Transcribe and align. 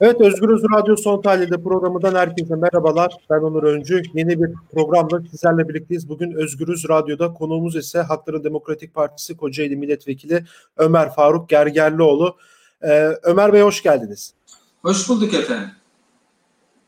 Evet 0.00 0.20
Özgürüz 0.20 0.62
Radyo 0.74 0.96
Son 0.96 1.22
Tahlil'de 1.22 1.62
programından 1.62 2.14
herkese 2.14 2.54
merhabalar. 2.54 3.12
Ben 3.30 3.40
Onur 3.40 3.62
Öncü. 3.62 4.02
Yeni 4.14 4.42
bir 4.42 4.50
programda 4.72 5.22
sizlerle 5.30 5.68
birlikteyiz. 5.68 6.08
Bugün 6.08 6.32
Özgürüz 6.32 6.88
Radyo'da 6.88 7.32
konuğumuz 7.32 7.76
ise 7.76 8.00
Hakların 8.00 8.44
Demokratik 8.44 8.94
Partisi 8.94 9.36
Kocaeli 9.36 9.76
Milletvekili 9.76 10.44
Ömer 10.76 11.14
Faruk 11.14 11.48
Gergerlioğlu. 11.48 12.36
Ee, 12.82 13.12
Ömer 13.22 13.52
Bey 13.52 13.62
hoş 13.62 13.82
geldiniz. 13.82 14.34
Hoş 14.82 15.08
bulduk 15.08 15.34
efendim. 15.34 15.68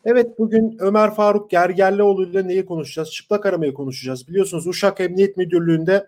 Evet 0.05 0.39
bugün 0.39 0.77
Ömer 0.81 1.15
Faruk 1.15 1.51
Gergerlioğlu 1.51 2.27
ile 2.27 2.49
neyi 2.49 2.67
konuşacağız? 2.67 3.11
Çıplak 3.11 3.47
aramayı 3.47 3.75
konuşacağız. 3.75 4.29
Biliyorsunuz 4.29 4.67
Uşak 4.67 5.01
Emniyet 5.01 5.37
Müdürlüğü'nde 5.37 6.07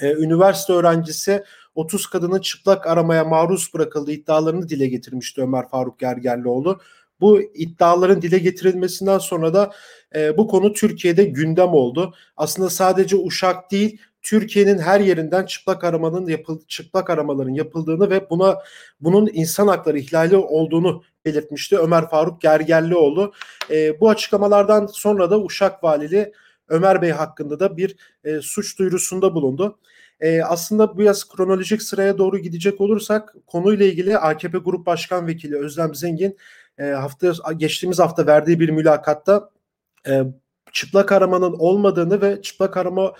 e, 0.00 0.12
üniversite 0.12 0.72
öğrencisi 0.72 1.44
30 1.76 2.06
kadının 2.06 2.40
çıplak 2.40 2.86
aramaya 2.86 3.24
maruz 3.24 3.70
bırakıldığı 3.74 4.12
iddialarını 4.12 4.68
dile 4.68 4.86
getirmişti 4.86 5.42
Ömer 5.42 5.68
Faruk 5.68 5.98
Gergerlioğlu. 5.98 6.80
Bu 7.20 7.42
iddiaların 7.42 8.22
dile 8.22 8.38
getirilmesinden 8.38 9.18
sonra 9.18 9.54
da 9.54 9.72
e, 10.14 10.36
bu 10.36 10.48
konu 10.48 10.72
Türkiye'de 10.72 11.24
gündem 11.24 11.68
oldu. 11.68 12.14
Aslında 12.36 12.70
sadece 12.70 13.16
Uşak 13.16 13.70
değil, 13.70 14.00
Türkiye'nin 14.22 14.78
her 14.78 15.00
yerinden 15.00 15.46
çıplak 15.46 15.84
aramanın 15.84 16.26
yapıl 16.26 16.60
çıplak 16.68 17.10
aramaların 17.10 17.54
yapıldığını 17.54 18.10
ve 18.10 18.30
buna 18.30 18.58
bunun 19.00 19.30
insan 19.32 19.68
hakları 19.68 19.98
ihlali 19.98 20.36
olduğunu 20.36 21.02
belirtmişti 21.24 21.78
Ömer 21.78 22.10
Faruk 22.10 22.40
Gergerlioğlu. 22.40 23.32
E, 23.70 24.00
bu 24.00 24.10
açıklamalardan 24.10 24.86
sonra 24.86 25.30
da 25.30 25.42
Uşak 25.42 25.84
Valili 25.84 26.32
Ömer 26.68 27.02
Bey 27.02 27.10
hakkında 27.10 27.60
da 27.60 27.76
bir 27.76 27.96
e, 28.24 28.40
suç 28.40 28.78
duyurusunda 28.78 29.34
bulundu. 29.34 29.78
E, 30.20 30.42
aslında 30.42 30.96
bu 30.96 31.02
yaz 31.02 31.28
kronolojik 31.28 31.82
sıraya 31.82 32.18
doğru 32.18 32.38
gidecek 32.38 32.80
olursak 32.80 33.34
konuyla 33.46 33.86
ilgili 33.86 34.18
AKP 34.18 34.58
Grup 34.58 34.86
Başkan 34.86 35.26
Vekili 35.26 35.56
Özlem 35.56 35.94
Zengin 35.94 36.36
e, 36.78 36.84
hafta 36.84 37.52
geçtiğimiz 37.52 37.98
hafta 37.98 38.26
verdiği 38.26 38.60
bir 38.60 38.68
mülakatta 38.68 39.50
e, 40.08 40.22
çıplak 40.72 41.12
aramanın 41.12 41.52
olmadığını 41.58 42.22
ve 42.22 42.42
çıplak 42.42 42.76
arama 42.76 43.12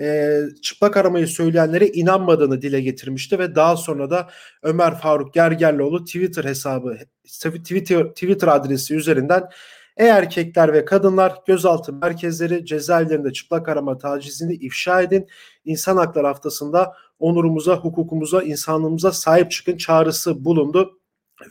e, 0.00 0.40
çıplak 0.62 0.96
aramayı 0.96 1.26
söyleyenlere 1.26 1.88
inanmadığını 1.88 2.62
dile 2.62 2.80
getirmişti 2.80 3.38
ve 3.38 3.54
daha 3.54 3.76
sonra 3.76 4.10
da 4.10 4.30
Ömer 4.62 4.98
Faruk 4.98 5.34
Gergerlioğlu 5.34 6.04
Twitter 6.04 6.44
hesabı 6.44 6.98
Twitter, 7.42 8.04
Twitter 8.04 8.48
adresi 8.48 8.94
üzerinden 8.94 9.48
e 9.96 10.04
erkekler 10.06 10.72
ve 10.72 10.84
kadınlar 10.84 11.38
gözaltı 11.46 11.92
merkezleri 11.92 12.66
cezaevlerinde 12.66 13.32
çıplak 13.32 13.68
arama 13.68 13.98
tacizini 13.98 14.54
ifşa 14.54 15.02
edin. 15.02 15.28
İnsan 15.64 15.96
Hakları 15.96 16.26
Haftası'nda 16.26 16.92
onurumuza, 17.18 17.76
hukukumuza, 17.76 18.42
insanlığımıza 18.42 19.12
sahip 19.12 19.50
çıkın 19.50 19.76
çağrısı 19.76 20.44
bulundu. 20.44 20.98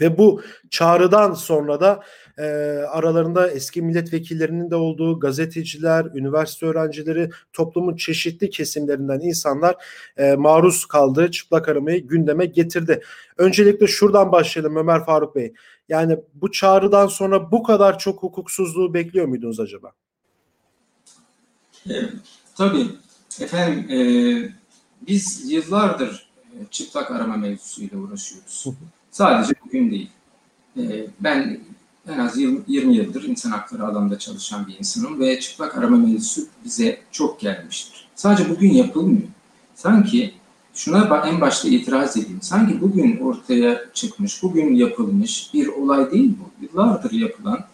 Ve 0.01 0.17
bu 0.17 0.41
çağrıdan 0.69 1.33
sonra 1.33 1.79
da 1.79 2.03
e, 2.37 2.43
aralarında 2.89 3.51
eski 3.51 3.81
milletvekillerinin 3.81 4.71
de 4.71 4.75
olduğu 4.75 5.19
gazeteciler, 5.19 6.05
üniversite 6.05 6.65
öğrencileri, 6.65 7.29
toplumun 7.53 7.95
çeşitli 7.95 8.49
kesimlerinden 8.49 9.19
insanlar 9.19 9.75
e, 10.17 10.35
maruz 10.35 10.85
kaldığı 10.85 11.31
çıplak 11.31 11.69
aramayı 11.69 12.07
gündeme 12.07 12.45
getirdi. 12.45 13.01
Öncelikle 13.37 13.87
şuradan 13.87 14.31
başlayalım 14.31 14.75
Ömer 14.75 15.05
Faruk 15.05 15.35
Bey. 15.35 15.53
Yani 15.89 16.17
bu 16.33 16.51
çağrıdan 16.51 17.07
sonra 17.07 17.51
bu 17.51 17.63
kadar 17.63 17.99
çok 17.99 18.23
hukuksuzluğu 18.23 18.93
bekliyor 18.93 19.25
muydunuz 19.25 19.59
acaba? 19.59 19.91
E, 21.89 21.93
tabii. 22.55 22.87
Efendim 23.41 23.91
e, 23.91 23.99
biz 25.07 25.51
yıllardır 25.51 26.29
e, 26.53 26.57
çıplak 26.71 27.11
arama 27.11 27.37
mevzusuyla 27.37 27.97
uğraşıyoruz. 27.97 28.65
Sadece 29.11 29.53
bugün 29.65 29.91
değil. 29.91 30.09
E, 30.77 31.07
ben 31.19 31.59
en 32.07 32.19
az 32.19 32.37
20, 32.37 32.59
20 32.67 32.95
yıldır 32.95 33.23
insan 33.23 33.51
hakları 33.51 33.85
alanında 33.85 34.19
çalışan 34.19 34.67
bir 34.67 34.79
insanım 34.79 35.19
ve 35.19 35.39
çıplak 35.39 35.77
arama 35.77 35.97
mevzusu 35.97 36.41
bize 36.65 36.99
çok 37.11 37.39
gelmiştir. 37.39 38.07
Sadece 38.15 38.49
bugün 38.49 38.73
yapılmıyor. 38.73 39.27
Sanki 39.75 40.33
şuna 40.73 41.23
en 41.25 41.41
başta 41.41 41.67
itiraz 41.67 42.17
edeyim. 42.17 42.41
Sanki 42.41 42.81
bugün 42.81 43.17
ortaya 43.17 43.81
çıkmış, 43.93 44.43
bugün 44.43 44.75
yapılmış 44.75 45.49
bir 45.53 45.67
olay 45.67 46.11
değil 46.11 46.33
bu. 46.39 46.65
Yıllardır 46.65 47.11
yapılan 47.11 47.65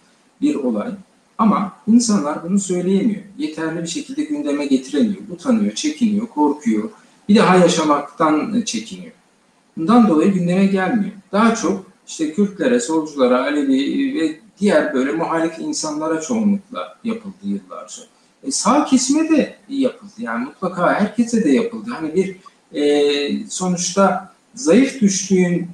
bir 0.41 0.55
olay. 0.55 0.91
Ama 1.37 1.73
insanlar 1.87 2.43
bunu 2.43 2.59
söyleyemiyor. 2.59 3.21
Yeterli 3.37 3.81
bir 3.81 3.87
şekilde 3.87 4.23
gündeme 4.23 4.65
getiremiyor. 4.65 5.21
Utanıyor, 5.31 5.75
çekiniyor, 5.75 6.27
korkuyor. 6.27 6.89
Bir 7.29 7.35
daha 7.35 7.55
yaşamaktan 7.55 8.61
çekiniyor. 8.61 9.11
Bundan 9.77 10.07
dolayı 10.07 10.33
gündeme 10.33 10.65
gelmiyor. 10.65 11.11
Daha 11.31 11.55
çok 11.55 11.85
işte 12.07 12.33
Kürtlere, 12.33 12.79
solculara, 12.79 13.43
Alevi 13.43 14.21
ve 14.21 14.39
diğer 14.59 14.93
böyle 14.93 15.11
muhalif 15.11 15.59
insanlara 15.59 16.21
çoğunlukla 16.21 16.97
yapıldı 17.03 17.35
yıllarca. 17.43 18.03
E, 18.43 18.51
sağ 18.51 18.85
kesime 18.85 19.29
de 19.29 19.55
yapıldı. 19.69 20.11
Yani 20.17 20.45
mutlaka 20.45 20.93
herkese 20.93 21.43
de 21.43 21.49
yapıldı. 21.49 21.89
Hani 21.93 22.15
bir 22.15 22.35
e, 22.73 23.47
sonuçta 23.49 24.33
zayıf 24.55 25.01
düştüğün 25.01 25.67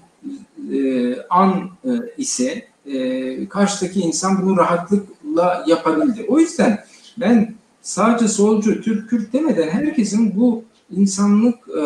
e, 0.73 1.15
an 1.29 1.69
e, 1.85 1.89
ise 2.17 2.67
e, 2.85 3.49
karşıdaki 3.49 3.99
insan 3.99 4.41
bunu 4.41 4.57
rahatlıkla 4.57 5.65
yapabildi. 5.67 6.25
O 6.27 6.39
yüzden 6.39 6.83
ben 7.17 7.55
sadece 7.81 8.27
solcu, 8.27 8.81
Türk, 8.81 9.09
Kürt 9.09 9.33
demeden 9.33 9.69
herkesin 9.69 10.35
bu 10.35 10.63
insanlık 10.91 11.55
e, 11.67 11.83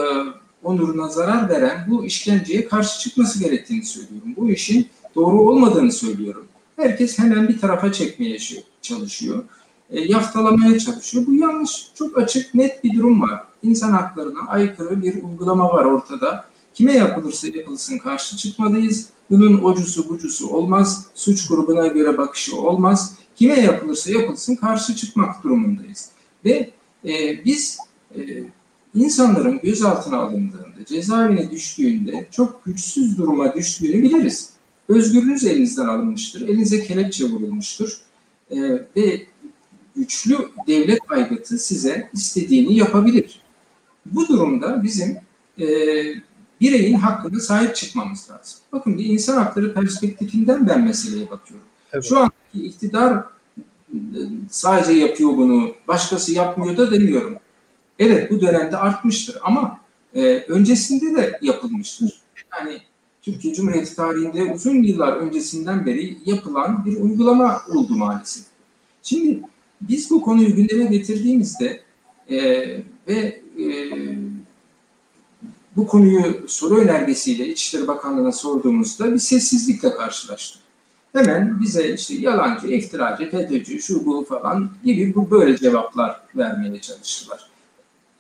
onuruna 0.67 1.07
zarar 1.07 1.49
veren 1.49 1.85
bu 1.89 2.05
işkenceye 2.05 2.67
karşı 2.67 2.99
çıkması 2.99 3.39
gerektiğini 3.39 3.85
söylüyorum. 3.85 4.33
Bu 4.37 4.49
işin 4.49 4.87
doğru 5.15 5.41
olmadığını 5.41 5.91
söylüyorum. 5.91 6.45
Herkes 6.75 7.19
hemen 7.19 7.47
bir 7.47 7.59
tarafa 7.59 7.91
çekmeye 7.91 8.37
çalışıyor. 8.81 9.43
E, 9.89 10.01
yaftalamaya 10.01 10.79
çalışıyor. 10.79 11.25
Bu 11.27 11.33
yanlış. 11.33 11.91
Çok 11.95 12.17
açık, 12.17 12.55
net 12.55 12.83
bir 12.83 12.95
durum 12.95 13.21
var. 13.21 13.43
İnsan 13.63 13.91
haklarına 13.91 14.39
aykırı 14.47 15.01
bir 15.01 15.23
uygulama 15.23 15.73
var 15.73 15.85
ortada. 15.85 16.45
Kime 16.73 16.93
yapılırsa 16.93 17.47
yapılsın 17.47 17.97
karşı 17.97 18.37
çıkmalıyız. 18.37 19.09
Bunun 19.29 19.63
ocusu 19.63 20.09
bucusu 20.09 20.49
olmaz. 20.49 21.05
Suç 21.15 21.47
grubuna 21.47 21.87
göre 21.87 22.17
bakışı 22.17 22.57
olmaz. 22.57 23.15
Kime 23.35 23.59
yapılırsa 23.59 24.11
yapılsın 24.11 24.55
karşı 24.55 24.95
çıkmak 24.95 25.43
durumundayız. 25.43 26.09
Ve 26.45 26.71
e, 27.05 27.45
biz 27.45 27.77
e, 28.15 28.19
insanların 28.95 29.59
gözaltına 29.63 30.17
alındığında, 30.17 30.85
cezaevine 30.85 31.51
düştüğünde 31.51 32.27
çok 32.31 32.65
güçsüz 32.65 33.17
duruma 33.17 33.53
düştüğünü 33.53 34.03
biliriz. 34.03 34.49
Özgürlüğünüz 34.87 35.45
elinizden 35.45 35.87
alınmıştır, 35.87 36.41
elinize 36.41 36.83
kelepçe 36.83 37.25
vurulmuştur 37.25 37.97
e, 38.51 38.57
ve 38.95 39.21
güçlü 39.95 40.37
devlet 40.67 40.99
aygıtı 41.09 41.57
size 41.57 42.09
istediğini 42.13 42.75
yapabilir. 42.75 43.41
Bu 44.05 44.27
durumda 44.27 44.83
bizim 44.83 45.17
e, 45.59 45.67
bireyin 46.61 46.93
hakkına 46.93 47.39
sahip 47.39 47.75
çıkmamız 47.75 48.29
lazım. 48.29 48.59
Bakın 48.71 48.97
bir 48.97 49.05
insan 49.05 49.37
hakları 49.37 49.73
perspektifinden 49.73 50.67
ben 50.67 50.83
meseleye 50.83 51.29
bakıyorum. 51.29 51.67
Evet. 51.93 52.05
Şu 52.05 52.19
anki 52.19 52.33
iktidar 52.53 53.23
e, 53.93 54.19
sadece 54.49 54.91
yapıyor 54.91 55.37
bunu, 55.37 55.71
başkası 55.87 56.33
yapmıyor 56.33 56.77
da 56.77 56.91
demiyorum. 56.91 57.37
Evet 57.99 58.31
bu 58.31 58.41
dönemde 58.41 58.77
artmıştır 58.77 59.37
ama 59.43 59.79
e, 60.15 60.21
öncesinde 60.47 61.15
de 61.15 61.39
yapılmıştır. 61.41 62.21
Yani 62.59 62.81
Türkiye 63.21 63.53
Cumhuriyeti 63.53 63.95
tarihinde 63.95 64.53
uzun 64.53 64.83
yıllar 64.83 65.13
öncesinden 65.13 65.85
beri 65.85 66.17
yapılan 66.25 66.85
bir 66.85 66.97
uygulama 66.99 67.61
oldu 67.75 67.95
maalesef. 67.95 68.43
Şimdi 69.03 69.41
biz 69.81 70.11
bu 70.11 70.21
konuyu 70.21 70.55
gündeme 70.55 70.85
getirdiğimizde 70.85 71.81
e, 72.29 72.37
ve 73.07 73.41
e, 73.59 73.67
bu 75.75 75.87
konuyu 75.87 76.45
soru 76.47 76.77
önergesiyle 76.77 77.47
İçişleri 77.47 77.87
Bakanlığı'na 77.87 78.31
sorduğumuzda 78.31 79.13
bir 79.13 79.19
sessizlikle 79.19 79.91
karşılaştık. 79.91 80.61
Hemen 81.13 81.61
bize 81.61 81.93
işte 81.93 82.13
yalancı, 82.13 82.67
iftiracı, 82.67 83.29
FETÖ'cü, 83.29 83.81
şu 83.81 84.05
bu 84.05 84.25
falan 84.29 84.69
gibi 84.83 85.15
bu 85.15 85.31
böyle 85.31 85.57
cevaplar 85.57 86.21
vermeye 86.35 86.81
çalıştılar. 86.81 87.56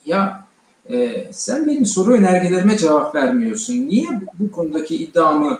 Ya 0.07 0.47
e, 0.89 1.27
sen 1.33 1.67
benim 1.67 1.85
soru 1.85 2.13
önergelerime 2.13 2.77
cevap 2.77 3.15
vermiyorsun. 3.15 3.73
Niye 3.73 4.07
bu, 4.39 4.51
konudaki 4.51 4.95
iddiamı 4.95 5.59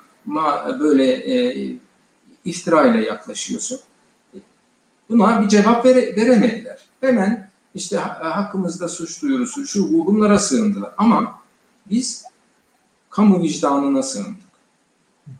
böyle 0.80 1.12
e, 1.12 1.76
iftira 2.46 2.86
ile 2.86 3.06
yaklaşıyorsun? 3.06 3.80
Buna 5.10 5.42
bir 5.42 5.48
cevap 5.48 5.86
vere, 5.86 6.16
veremediler. 6.16 6.80
Hemen 7.02 7.50
işte 7.76 7.98
hakkımızda 7.98 8.88
suç 8.88 9.22
duyurusu, 9.22 9.68
şu 9.68 9.94
bu 9.94 10.06
bunlara 10.06 10.40
sığındılar. 10.40 10.92
Ama 10.98 11.40
biz 11.90 12.24
kamu 13.10 13.44
vicdanına 13.44 14.04
sığındık. 14.04 14.48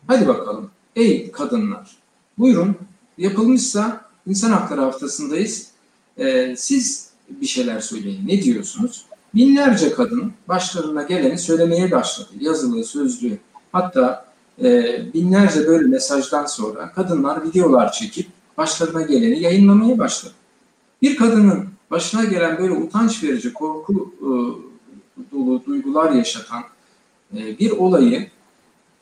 Hadi 0.06 0.28
bakalım. 0.28 0.70
Ey 0.96 1.32
kadınlar, 1.32 1.96
buyurun 2.38 2.76
yapılmışsa 3.18 4.04
insan 4.26 4.50
hakları 4.50 4.80
haftasındayız. 4.80 5.70
Ee, 6.18 6.54
siz 6.58 7.07
bir 7.30 7.46
şeyler 7.46 7.80
söyleyin. 7.80 8.28
Ne 8.28 8.42
diyorsunuz? 8.42 9.04
Binlerce 9.34 9.92
kadın 9.92 10.32
başlarına 10.48 11.02
geleni 11.02 11.38
söylemeye 11.38 11.90
başladı. 11.90 12.28
Yazılı, 12.40 12.84
sözlü. 12.84 13.38
Hatta 13.72 14.24
e, 14.62 15.00
binlerce 15.14 15.66
böyle 15.66 15.88
mesajdan 15.88 16.46
sonra 16.46 16.92
kadınlar 16.92 17.44
videolar 17.44 17.92
çekip 17.92 18.26
başlarına 18.58 19.02
geleni 19.02 19.40
yayınlamaya 19.40 19.98
başladı. 19.98 20.34
Bir 21.02 21.16
kadının 21.16 21.68
başına 21.90 22.24
gelen 22.24 22.58
böyle 22.58 22.72
utanç 22.72 23.24
verici, 23.24 23.52
korku 23.52 24.14
e, 24.20 24.28
dolu 25.32 25.62
duygular 25.66 26.12
yaşatan 26.12 26.62
e, 27.36 27.58
bir 27.58 27.70
olayı 27.70 28.30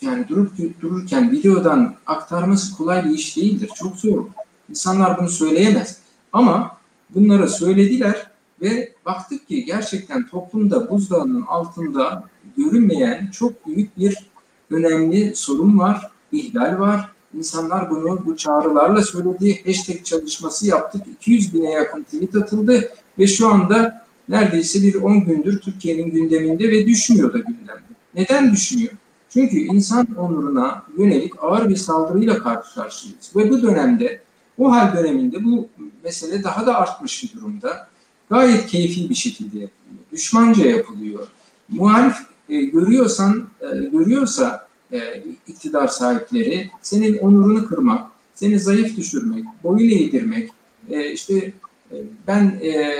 yani 0.00 0.28
durup 0.28 0.52
dururken 0.80 1.32
videodan 1.32 1.94
aktarması 2.06 2.76
kolay 2.76 3.04
bir 3.04 3.10
iş 3.10 3.36
değildir. 3.36 3.70
Çok 3.74 3.96
zor. 3.96 4.24
İnsanlar 4.70 5.18
bunu 5.18 5.28
söyleyemez. 5.28 5.98
Ama 6.32 6.75
bunları 7.14 7.48
söylediler 7.48 8.30
ve 8.62 8.92
baktık 9.06 9.48
ki 9.48 9.64
gerçekten 9.64 10.26
toplumda 10.26 10.90
buzdağının 10.90 11.42
altında 11.42 12.24
görünmeyen 12.56 13.30
çok 13.32 13.66
büyük 13.66 13.98
bir 13.98 14.30
önemli 14.70 15.36
sorun 15.36 15.78
var, 15.78 16.10
ihlal 16.32 16.78
var. 16.78 17.12
İnsanlar 17.34 17.90
bunu 17.90 18.26
bu 18.26 18.36
çağrılarla 18.36 19.02
söyledi. 19.02 19.62
Hashtag 19.66 20.04
çalışması 20.04 20.66
yaptık. 20.66 21.02
200 21.06 21.54
bine 21.54 21.70
yakın 21.70 22.02
tweet 22.02 22.36
atıldı 22.36 22.92
ve 23.18 23.26
şu 23.26 23.48
anda 23.48 24.06
neredeyse 24.28 24.82
bir 24.82 24.94
10 24.94 25.24
gündür 25.24 25.60
Türkiye'nin 25.60 26.10
gündeminde 26.10 26.70
ve 26.70 26.86
düşmüyor 26.86 27.32
da 27.32 27.38
gündemde. 27.38 27.82
Neden 28.14 28.52
düşmüyor? 28.52 28.92
Çünkü 29.30 29.56
insan 29.56 30.06
onuruna 30.18 30.82
yönelik 30.98 31.44
ağır 31.44 31.68
bir 31.68 31.76
saldırıyla 31.76 32.38
karşı 32.38 32.74
karşıyayız. 32.74 33.36
Ve 33.36 33.50
bu 33.50 33.62
dönemde, 33.62 34.20
o 34.58 34.72
hal 34.72 34.96
döneminde 34.96 35.44
bu 35.44 35.68
mesele 36.04 36.44
daha 36.44 36.66
da 36.66 36.76
artmış 36.76 37.22
bir 37.22 37.40
durumda. 37.40 37.88
Gayet 38.30 38.66
keyfi 38.66 39.10
bir 39.10 39.14
şekilde 39.14 39.58
yapılıyor. 39.58 40.04
Düşmanca 40.12 40.66
yapılıyor. 40.66 41.28
Muhalif 41.68 42.16
e, 42.48 42.60
görüyorsan, 42.62 43.48
e, 43.60 43.66
görüyorsa 43.76 44.68
e, 44.92 45.22
iktidar 45.46 45.88
sahipleri 45.88 46.70
senin 46.82 47.18
onurunu 47.18 47.68
kırmak, 47.68 48.10
seni 48.34 48.60
zayıf 48.60 48.96
düşürmek, 48.96 49.44
boyun 49.64 49.90
eğdirmek, 49.90 50.50
e, 50.90 51.12
işte 51.12 51.52
e, 51.92 51.96
ben 52.26 52.44
e, 52.44 52.94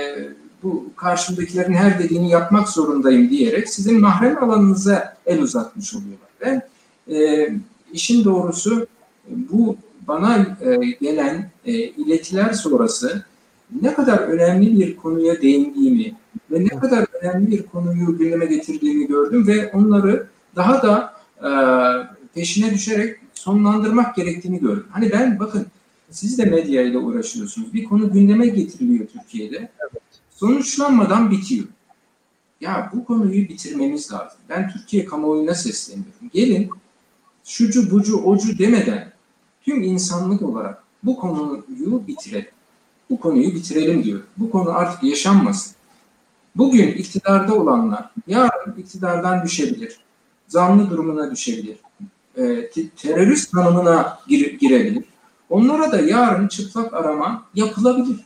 bu 0.63 0.85
karşımdakilerin 0.95 1.73
her 1.73 1.99
dediğini 1.99 2.29
yapmak 2.29 2.69
zorundayım 2.69 3.29
diyerek 3.29 3.69
sizin 3.69 4.01
mahrem 4.01 4.43
alanınıza 4.43 5.17
el 5.25 5.41
uzatmış 5.41 5.93
oluyorlar. 5.93 6.29
Ben 6.41 6.61
e, 7.13 7.49
işin 7.93 8.25
doğrusu 8.25 8.87
bu 9.29 9.77
bana 10.07 10.57
e, 10.61 10.75
gelen 11.01 11.51
e, 11.65 11.73
iletiler 11.73 12.53
sonrası 12.53 13.25
ne 13.81 13.93
kadar 13.93 14.17
önemli 14.17 14.79
bir 14.79 14.95
konuya 14.95 15.41
değindiğimi 15.41 16.15
ve 16.51 16.65
ne 16.65 16.79
kadar 16.79 17.05
önemli 17.21 17.51
bir 17.51 17.63
konuyu 17.63 18.17
gündeme 18.17 18.45
getirdiğimi 18.45 19.07
gördüm 19.07 19.47
ve 19.47 19.71
onları 19.71 20.27
daha 20.55 20.83
da 20.83 21.13
e, 21.43 21.49
peşine 22.33 22.73
düşerek 22.73 23.17
sonlandırmak 23.33 24.15
gerektiğini 24.15 24.59
gördüm. 24.59 24.85
Hani 24.91 25.11
ben 25.11 25.39
bakın 25.39 25.65
siz 26.11 26.37
de 26.37 26.45
medya 26.45 26.81
ile 26.81 26.97
uğraşıyorsunuz. 26.97 27.73
Bir 27.73 27.83
konu 27.83 28.13
gündeme 28.13 28.47
getiriliyor 28.47 29.07
Türkiye'de. 29.07 29.57
Evet. 29.57 30.01
Sonuçlanmadan 30.31 31.31
bitiyor. 31.31 31.67
Ya 32.61 32.91
bu 32.93 33.05
konuyu 33.05 33.49
bitirmemiz 33.49 34.11
lazım. 34.11 34.39
Ben 34.49 34.69
Türkiye 34.69 35.05
kamuoyuna 35.05 35.55
sesleniyorum. 35.55 36.29
Gelin 36.33 36.69
şucu 37.43 37.91
bucu 37.91 38.17
ocu 38.17 38.57
demeden 38.57 39.06
tüm 39.67 39.83
insanlık 39.83 40.41
olarak 40.41 40.83
bu 41.03 41.19
konuyu 41.19 42.07
bitirelim. 42.07 42.51
Bu 43.09 43.19
konuyu 43.19 43.55
bitirelim 43.55 44.03
diyor. 44.03 44.19
Bu 44.37 44.51
konu 44.51 44.69
artık 44.69 45.03
yaşanmasın. 45.03 45.75
Bugün 46.55 46.87
iktidarda 46.87 47.55
olanlar 47.55 48.09
yarın 48.27 48.73
iktidardan 48.77 49.43
düşebilir. 49.43 49.99
Zanlı 50.47 50.89
durumuna 50.89 51.31
düşebilir. 51.31 51.77
E, 52.37 52.69
terörist 52.95 53.51
tanımına 53.51 54.19
gir, 54.27 54.59
girebilir. 54.59 55.03
Onlara 55.49 55.91
da 55.91 56.01
yarın 56.01 56.47
çıplak 56.47 56.93
arama 56.93 57.45
yapılabilir. 57.55 58.25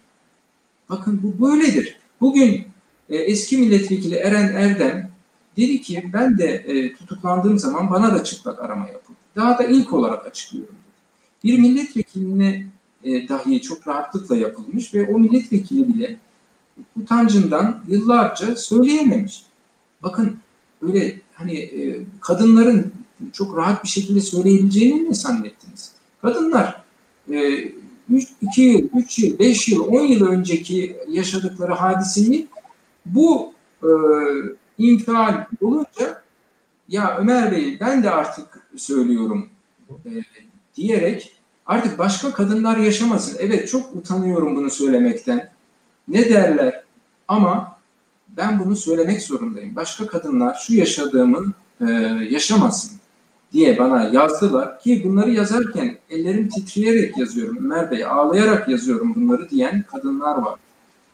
Bakın 0.89 1.19
bu 1.23 1.45
böyledir. 1.45 1.99
Bugün 2.21 2.65
e, 3.09 3.17
eski 3.17 3.57
milletvekili 3.57 4.15
Eren 4.15 4.55
Erdem 4.55 5.11
dedi 5.57 5.81
ki 5.81 6.09
ben 6.13 6.37
de 6.37 6.47
e, 6.47 6.93
tutuklandığım 6.93 7.59
zaman 7.59 7.91
bana 7.91 8.13
da 8.13 8.23
çıplak 8.23 8.59
arama 8.59 8.87
yapıldı. 8.87 9.17
Daha 9.35 9.57
da 9.57 9.63
ilk 9.63 9.93
olarak 9.93 10.27
açıklıyorum. 10.27 10.75
Bir 11.43 11.59
milletvekiline 11.59 12.67
e, 13.03 13.29
dahi 13.29 13.61
çok 13.61 13.87
rahatlıkla 13.87 14.37
yapılmış 14.37 14.93
ve 14.93 15.13
o 15.13 15.19
milletvekili 15.19 15.93
bile 15.93 16.17
utancından 17.01 17.83
yıllarca 17.87 18.55
söyleyememiş. 18.55 19.43
Bakın 20.03 20.37
öyle 20.81 21.21
hani 21.33 21.57
e, 21.57 22.05
kadınların 22.21 22.93
çok 23.33 23.57
rahat 23.57 23.83
bir 23.83 23.89
şekilde 23.89 24.21
söyleyebileceğini 24.21 25.01
mi 25.01 25.15
zannettiniz? 25.15 25.91
Kadınlar 26.21 26.83
e, 27.31 27.71
2 28.41 28.61
yıl, 28.61 28.89
3 28.95 29.19
yıl, 29.19 29.39
5 29.39 29.67
yıl, 29.67 29.87
10 29.87 30.01
yıl 30.01 30.27
önceki 30.27 30.97
yaşadıkları 31.09 31.73
hadiseyi 31.73 32.47
bu 33.05 33.53
e, 33.83 33.89
infial 34.77 35.45
olunca 35.61 36.21
ya 36.87 37.17
Ömer 37.17 37.51
Bey 37.51 37.77
ben 37.79 38.03
de 38.03 38.11
artık 38.11 38.67
söylüyorum 38.77 39.49
e, 39.89 40.09
diyerek 40.75 41.31
artık 41.65 41.99
başka 41.99 42.31
kadınlar 42.31 42.77
yaşamasın. 42.77 43.37
Evet 43.39 43.69
çok 43.69 43.95
utanıyorum 43.95 44.55
bunu 44.55 44.69
söylemekten. 44.69 45.49
Ne 46.07 46.29
derler 46.29 46.83
ama 47.27 47.77
ben 48.37 48.59
bunu 48.59 48.75
söylemek 48.75 49.21
zorundayım. 49.21 49.75
Başka 49.75 50.07
kadınlar 50.07 50.55
şu 50.67 50.73
yaşadığımı 50.73 51.53
e, 51.81 51.91
yaşamasın 52.29 52.91
diye 53.53 53.79
bana 53.79 54.03
yazdılar 54.03 54.79
ki 54.79 55.01
bunları 55.05 55.31
yazarken 55.31 55.97
ellerim 56.09 56.49
titreyerek 56.49 57.17
yazıyorum. 57.17 57.57
Ömer 57.57 57.91
Bey 57.91 58.05
ağlayarak 58.05 58.69
yazıyorum 58.69 59.15
bunları 59.15 59.49
diyen 59.49 59.83
kadınlar 59.91 60.37
var. 60.37 60.55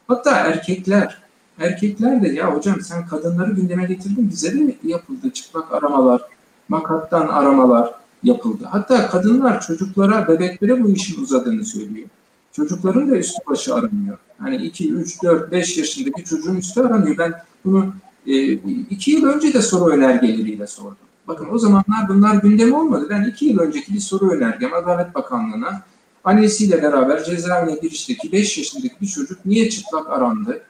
Hatta 0.07 0.31
erkekler 0.31 1.17
erkekler 1.59 2.23
de 2.23 2.27
ya 2.27 2.55
hocam 2.55 2.81
sen 2.81 3.07
kadınları 3.07 3.51
gündeme 3.51 3.85
getirdin 3.85 4.29
bize 4.29 4.53
de 4.53 4.75
yapıldı 4.83 5.29
çıplak 5.29 5.73
aramalar, 5.73 6.21
makattan 6.69 7.27
aramalar 7.27 7.93
yapıldı. 8.23 8.63
Hatta 8.69 9.09
kadınlar 9.09 9.61
çocuklara, 9.61 10.27
bebeklere 10.27 10.83
bu 10.83 10.89
işin 10.89 11.23
uzadığını 11.23 11.65
söylüyor. 11.65 12.07
Çocukların 12.51 13.11
da 13.11 13.17
üstü 13.17 13.39
başı 13.49 13.75
aranıyor. 13.75 14.17
Hani 14.37 14.55
2, 14.55 14.93
3, 14.93 15.23
4, 15.23 15.51
5 15.51 15.77
yaşındaki 15.77 16.23
çocuğun 16.23 16.55
üstü 16.55 16.81
aranıyor. 16.81 17.17
Ben 17.17 17.33
bunu 17.65 17.93
2 18.25 19.11
e, 19.11 19.15
yıl 19.15 19.25
önce 19.25 19.53
de 19.53 19.61
soru 19.61 19.91
önergeleriyle 19.91 20.67
sordum. 20.67 20.97
Bakın 21.27 21.47
o 21.51 21.57
zamanlar 21.57 22.09
bunlar 22.09 22.35
gündem 22.35 22.73
olmadı. 22.73 23.07
Ben 23.09 23.23
iki 23.23 23.45
yıl 23.45 23.59
önceki 23.59 23.93
bir 23.93 23.99
soru 23.99 24.31
önergem 24.31 24.73
Adalet 24.73 25.15
Bakanlığı'na 25.15 25.81
annesiyle 26.23 26.83
beraber 26.83 27.23
cezaevine 27.23 27.79
girişteki 27.81 28.31
5 28.31 28.57
yaşındaki 28.57 28.95
bir 29.01 29.07
çocuk 29.07 29.45
niye 29.45 29.69
çıplak 29.69 30.09
arandı 30.09 30.61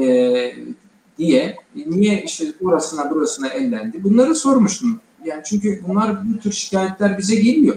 e, 0.00 0.54
diye 1.18 1.56
niye 1.86 2.22
işte 2.22 2.44
burasına 2.60 3.10
burasına 3.10 3.48
ellendi 3.48 4.04
bunları 4.04 4.34
sormuştum. 4.34 5.00
Yani 5.24 5.42
çünkü 5.44 5.82
bunlar 5.88 6.32
bu 6.32 6.38
tür 6.38 6.52
şikayetler 6.52 7.18
bize 7.18 7.34
geliyor. 7.34 7.76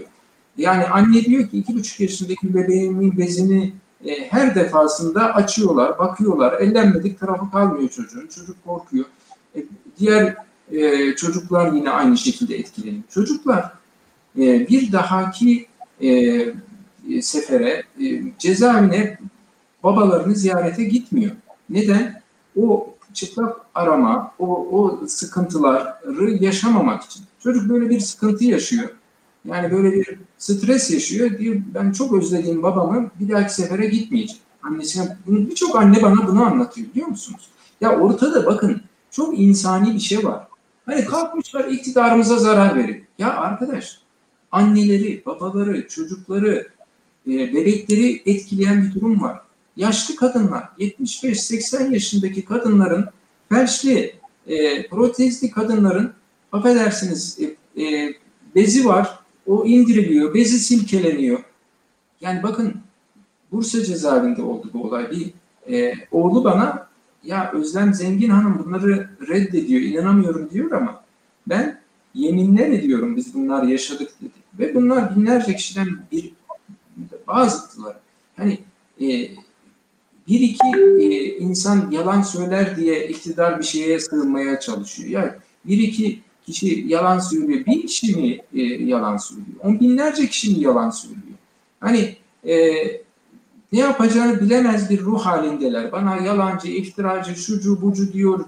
Yani 0.56 0.84
anne 0.84 1.24
diyor 1.24 1.48
ki 1.48 1.58
iki 1.58 1.74
buçuk 1.74 2.00
yaşındaki 2.00 2.54
bebeğimin 2.54 3.18
bezini 3.18 3.72
e, 4.06 4.28
her 4.30 4.54
defasında 4.54 5.34
açıyorlar, 5.34 5.98
bakıyorlar. 5.98 6.60
Ellenmedik 6.60 7.20
tarafı 7.20 7.50
kalmıyor 7.50 7.88
çocuğun. 7.88 8.26
Çocuk 8.26 8.64
korkuyor. 8.64 9.04
E, 9.56 9.64
diğer 9.98 10.36
e, 10.72 11.12
çocuklar 11.16 11.72
yine 11.72 11.90
aynı 11.90 12.18
şekilde 12.18 12.56
etkileniyor. 12.56 13.02
Çocuklar 13.08 13.72
e, 14.38 14.68
bir 14.68 14.92
dahaki 14.92 15.66
e, 16.02 17.22
sefere 17.22 17.82
e, 18.00 18.22
cezaevine 18.38 19.18
babalarını 19.82 20.34
ziyarete 20.34 20.84
gitmiyor. 20.84 21.32
Neden? 21.70 22.22
O 22.56 22.95
çıplak 23.16 23.56
arama, 23.74 24.32
o, 24.38 24.68
o 24.72 25.06
sıkıntıları 25.06 26.30
yaşamamak 26.40 27.02
için. 27.02 27.22
Çocuk 27.42 27.68
böyle 27.68 27.90
bir 27.90 28.00
sıkıntı 28.00 28.44
yaşıyor. 28.44 28.88
Yani 29.44 29.72
böyle 29.72 29.92
bir 29.92 30.18
stres 30.38 30.90
yaşıyor. 30.90 31.38
Diyor 31.38 31.56
ben 31.74 31.92
çok 31.92 32.12
özlediğim 32.12 32.62
babamı 32.62 33.10
bir 33.20 33.28
dahaki 33.28 33.54
sefere 33.54 33.86
gitmeyeceğim. 33.86 34.42
Annesine, 34.62 35.16
birçok 35.26 35.76
anne 35.76 36.02
bana 36.02 36.28
bunu 36.28 36.44
anlatıyor 36.44 36.88
biliyor 36.88 37.08
musunuz? 37.08 37.48
Ya 37.80 38.00
ortada 38.00 38.46
bakın 38.46 38.80
çok 39.10 39.38
insani 39.38 39.94
bir 39.94 40.00
şey 40.00 40.24
var. 40.24 40.46
Hani 40.86 41.04
kalkmışlar 41.04 41.64
iktidarımıza 41.64 42.38
zarar 42.38 42.76
verin. 42.76 43.04
Ya 43.18 43.36
arkadaş 43.36 44.00
anneleri, 44.52 45.22
babaları, 45.26 45.88
çocukları, 45.88 46.68
e, 47.26 47.30
bebekleri 47.30 48.22
etkileyen 48.26 48.82
bir 48.84 48.94
durum 48.94 49.22
var. 49.22 49.40
Yaşlı 49.76 50.16
kadınlar, 50.16 50.68
75-80 50.78 51.92
yaşındaki 51.92 52.44
kadınların, 52.44 53.08
felçli, 53.48 54.14
e, 54.46 54.86
protezli 54.88 55.50
kadınların 55.50 56.12
affedersiniz 56.52 57.38
e, 57.40 57.82
e, 57.82 58.14
bezi 58.54 58.84
var, 58.84 59.18
o 59.46 59.66
indiriliyor, 59.66 60.34
bezi 60.34 60.58
silkeleniyor. 60.58 61.38
Yani 62.20 62.42
bakın 62.42 62.74
Bursa 63.52 63.84
cezaevinde 63.84 64.42
oldu 64.42 64.70
bu 64.74 64.82
olay. 64.82 65.10
Bir 65.10 65.32
e, 65.72 65.94
oğlu 66.10 66.44
bana 66.44 66.88
ya 67.24 67.52
Özlem 67.52 67.94
Zengin 67.94 68.30
Hanım 68.30 68.64
bunları 68.64 69.10
reddediyor, 69.28 69.80
inanamıyorum 69.80 70.50
diyor 70.50 70.70
ama 70.70 71.04
ben 71.46 71.80
yeminler 72.14 72.68
ediyorum 72.68 73.16
biz 73.16 73.34
bunlar 73.34 73.62
yaşadık 73.62 74.10
dedik. 74.20 74.32
Ve 74.58 74.74
bunlar 74.74 75.16
binlerce 75.16 75.56
kişiden 75.56 75.88
bir 76.12 76.32
bazıları. 77.28 77.98
Hani 78.36 78.58
e, 79.00 79.28
bir 80.28 80.40
iki 80.40 80.80
e, 81.00 81.38
insan 81.38 81.90
yalan 81.90 82.22
söyler 82.22 82.76
diye 82.76 83.08
iktidar 83.08 83.58
bir 83.58 83.64
şeye 83.64 84.00
sığınmaya 84.00 84.60
çalışıyor. 84.60 85.08
Yani 85.08 85.32
bir 85.64 85.78
iki 85.78 86.20
kişi 86.46 86.84
yalan 86.88 87.18
söylüyor. 87.18 87.66
Bir 87.66 87.86
kişi 87.86 88.16
mi 88.16 88.38
e, 88.54 88.62
yalan 88.62 89.16
söylüyor? 89.16 89.58
On 89.62 89.80
binlerce 89.80 90.26
kişi 90.26 90.50
mi 90.50 90.60
yalan 90.60 90.90
söylüyor? 90.90 91.38
Hani 91.80 92.16
e, 92.48 92.56
ne 93.72 93.78
yapacağını 93.78 94.40
bilemez 94.40 94.90
bir 94.90 95.00
ruh 95.00 95.20
halindeler. 95.20 95.92
Bana 95.92 96.16
yalancı, 96.16 96.68
iftiracı, 96.68 97.36
şucu 97.36 97.82
bucu 97.82 98.12
diyor, 98.12 98.44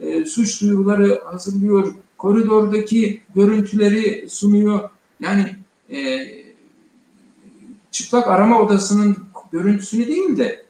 e, 0.00 0.24
suç 0.24 0.60
duyuruları 0.60 1.22
hazırlıyor, 1.24 1.94
koridordaki 2.18 3.20
görüntüleri 3.34 4.30
sunuyor. 4.30 4.90
Yani 5.20 5.56
e, 5.90 6.28
çıplak 7.90 8.28
arama 8.28 8.60
odasının 8.60 9.16
görüntüsünü 9.52 10.06
değil 10.06 10.36
de 10.36 10.62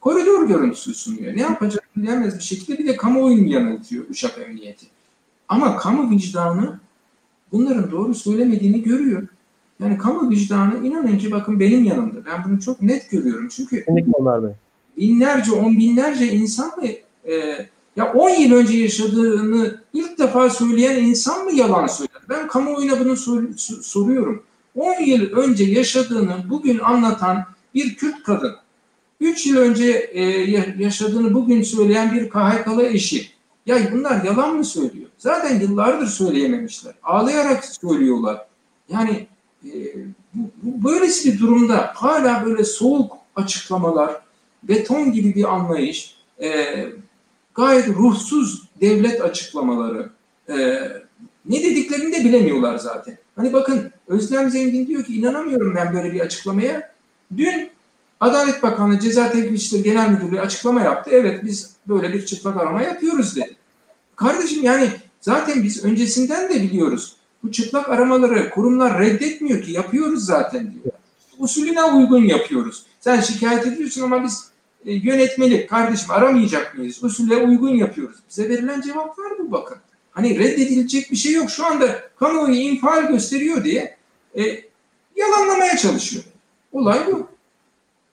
koridor 0.00 0.48
görüntüsü 0.48 0.94
sunuyor. 0.94 1.36
Ne 1.36 1.40
yapacağını 1.40 1.88
bilemez 1.96 2.38
bir 2.38 2.44
şekilde 2.44 2.78
bir 2.78 2.86
de 2.86 2.96
kamuoyunu 2.96 3.48
yanıltıyor 3.48 4.04
Uşak 4.10 4.38
Emniyeti. 4.38 4.86
Ama 5.48 5.76
kamu 5.76 6.10
vicdanı 6.10 6.80
bunların 7.52 7.90
doğru 7.90 8.14
söylemediğini 8.14 8.82
görüyor. 8.82 9.28
Yani 9.80 9.98
kamu 9.98 10.30
vicdanı 10.30 10.86
inanın 10.86 11.18
ki 11.18 11.32
bakın 11.32 11.60
benim 11.60 11.84
yanımda. 11.84 12.24
Ben 12.26 12.44
bunu 12.44 12.60
çok 12.60 12.82
net 12.82 13.10
görüyorum. 13.10 13.48
Çünkü 13.48 13.84
binlerce, 14.96 15.52
on 15.52 15.78
binlerce 15.78 16.32
insan 16.32 16.66
mı 16.76 16.88
e, 17.32 17.66
ya 17.96 18.12
10 18.12 18.30
yıl 18.30 18.52
önce 18.52 18.78
yaşadığını 18.78 19.80
ilk 19.92 20.18
defa 20.18 20.50
söyleyen 20.50 21.04
insan 21.04 21.44
mı 21.44 21.52
yalan 21.52 21.86
söyler? 21.86 22.22
Ben 22.28 22.48
kamuoyuna 22.48 23.00
bunu 23.00 23.16
sor, 23.16 23.42
soruyorum. 23.82 24.42
10 24.74 25.02
yıl 25.02 25.30
önce 25.30 25.64
yaşadığını 25.64 26.36
bugün 26.50 26.78
anlatan 26.78 27.44
bir 27.74 27.94
Kürt 27.94 28.22
kadın, 28.22 28.54
3 29.20 29.46
yıl 29.46 29.56
önce 29.56 30.10
e, 30.12 30.22
yaşadığını 30.78 31.34
bugün 31.34 31.62
söyleyen 31.62 32.12
bir 32.12 32.30
KHK'lı 32.30 32.86
eşi. 32.86 33.28
Ya 33.66 33.92
bunlar 33.92 34.24
yalan 34.24 34.56
mı 34.56 34.64
söylüyor? 34.64 35.08
Zaten 35.18 35.60
yıllardır 35.60 36.06
söyleyememişler. 36.06 36.94
Ağlayarak 37.02 37.64
söylüyorlar. 37.64 38.46
Yani 38.88 39.26
e, 39.64 39.70
bu, 40.34 40.50
bu, 40.62 40.88
böylesi 40.88 41.32
bir 41.32 41.38
durumda 41.38 41.92
hala 41.94 42.46
böyle 42.46 42.64
soğuk 42.64 43.16
açıklamalar, 43.36 44.20
beton 44.62 45.12
gibi 45.12 45.34
bir 45.34 45.54
anlayış, 45.54 46.16
e, 46.42 46.84
gayet 47.54 47.88
ruhsuz 47.88 48.62
devlet 48.80 49.20
açıklamaları, 49.20 50.10
e, 50.48 50.54
ne 51.46 51.62
dediklerini 51.62 52.12
de 52.12 52.24
bilemiyorlar 52.24 52.78
zaten. 52.78 53.18
Hani 53.36 53.52
bakın 53.52 53.90
Özlem 54.06 54.50
Zengin 54.50 54.86
diyor 54.86 55.04
ki 55.04 55.14
inanamıyorum 55.14 55.74
ben 55.74 55.94
böyle 55.94 56.12
bir 56.12 56.20
açıklamaya. 56.20 56.92
Dün 57.36 57.70
Adalet 58.20 58.62
Bakanlığı 58.62 59.00
Ceza 59.00 59.32
Teknik 59.32 59.84
Genel 59.84 60.10
Müdürlüğü 60.10 60.40
açıklama 60.40 60.80
yaptı. 60.80 61.10
Evet 61.14 61.44
biz 61.44 61.70
böyle 61.88 62.12
bir 62.12 62.26
çıplak 62.26 62.56
arama 62.56 62.82
yapıyoruz 62.82 63.36
dedi. 63.36 63.56
Kardeşim 64.16 64.62
yani 64.62 64.88
zaten 65.20 65.62
biz 65.62 65.84
öncesinden 65.84 66.48
de 66.48 66.62
biliyoruz. 66.62 67.16
Bu 67.42 67.52
çıplak 67.52 67.88
aramaları 67.88 68.50
kurumlar 68.50 69.00
reddetmiyor 69.00 69.62
ki 69.62 69.72
yapıyoruz 69.72 70.24
zaten 70.24 70.72
diyor. 70.72 70.94
Usulüne 71.38 71.84
uygun 71.84 72.24
yapıyoruz. 72.24 72.86
Sen 73.00 73.20
şikayet 73.20 73.66
ediyorsun 73.66 74.02
ama 74.02 74.24
biz 74.24 74.48
e, 74.86 74.92
yönetmeli 74.92 75.66
kardeşim 75.66 76.10
aramayacak 76.10 76.78
mıyız? 76.78 77.04
Usule 77.04 77.36
uygun 77.36 77.74
yapıyoruz. 77.74 78.16
Bize 78.30 78.48
verilen 78.48 78.80
cevaplar 78.80 79.38
bu 79.38 79.52
bakın. 79.52 79.78
Hani 80.10 80.38
reddedilecek 80.38 81.10
bir 81.10 81.16
şey 81.16 81.32
yok. 81.32 81.50
Şu 81.50 81.66
anda 81.66 82.02
kamuoyu 82.18 82.54
infial 82.54 83.08
gösteriyor 83.08 83.64
diye 83.64 83.96
e, 84.38 84.42
yalanlamaya 85.16 85.76
çalışıyor. 85.76 86.24
Olay 86.72 87.06
bu. 87.06 87.28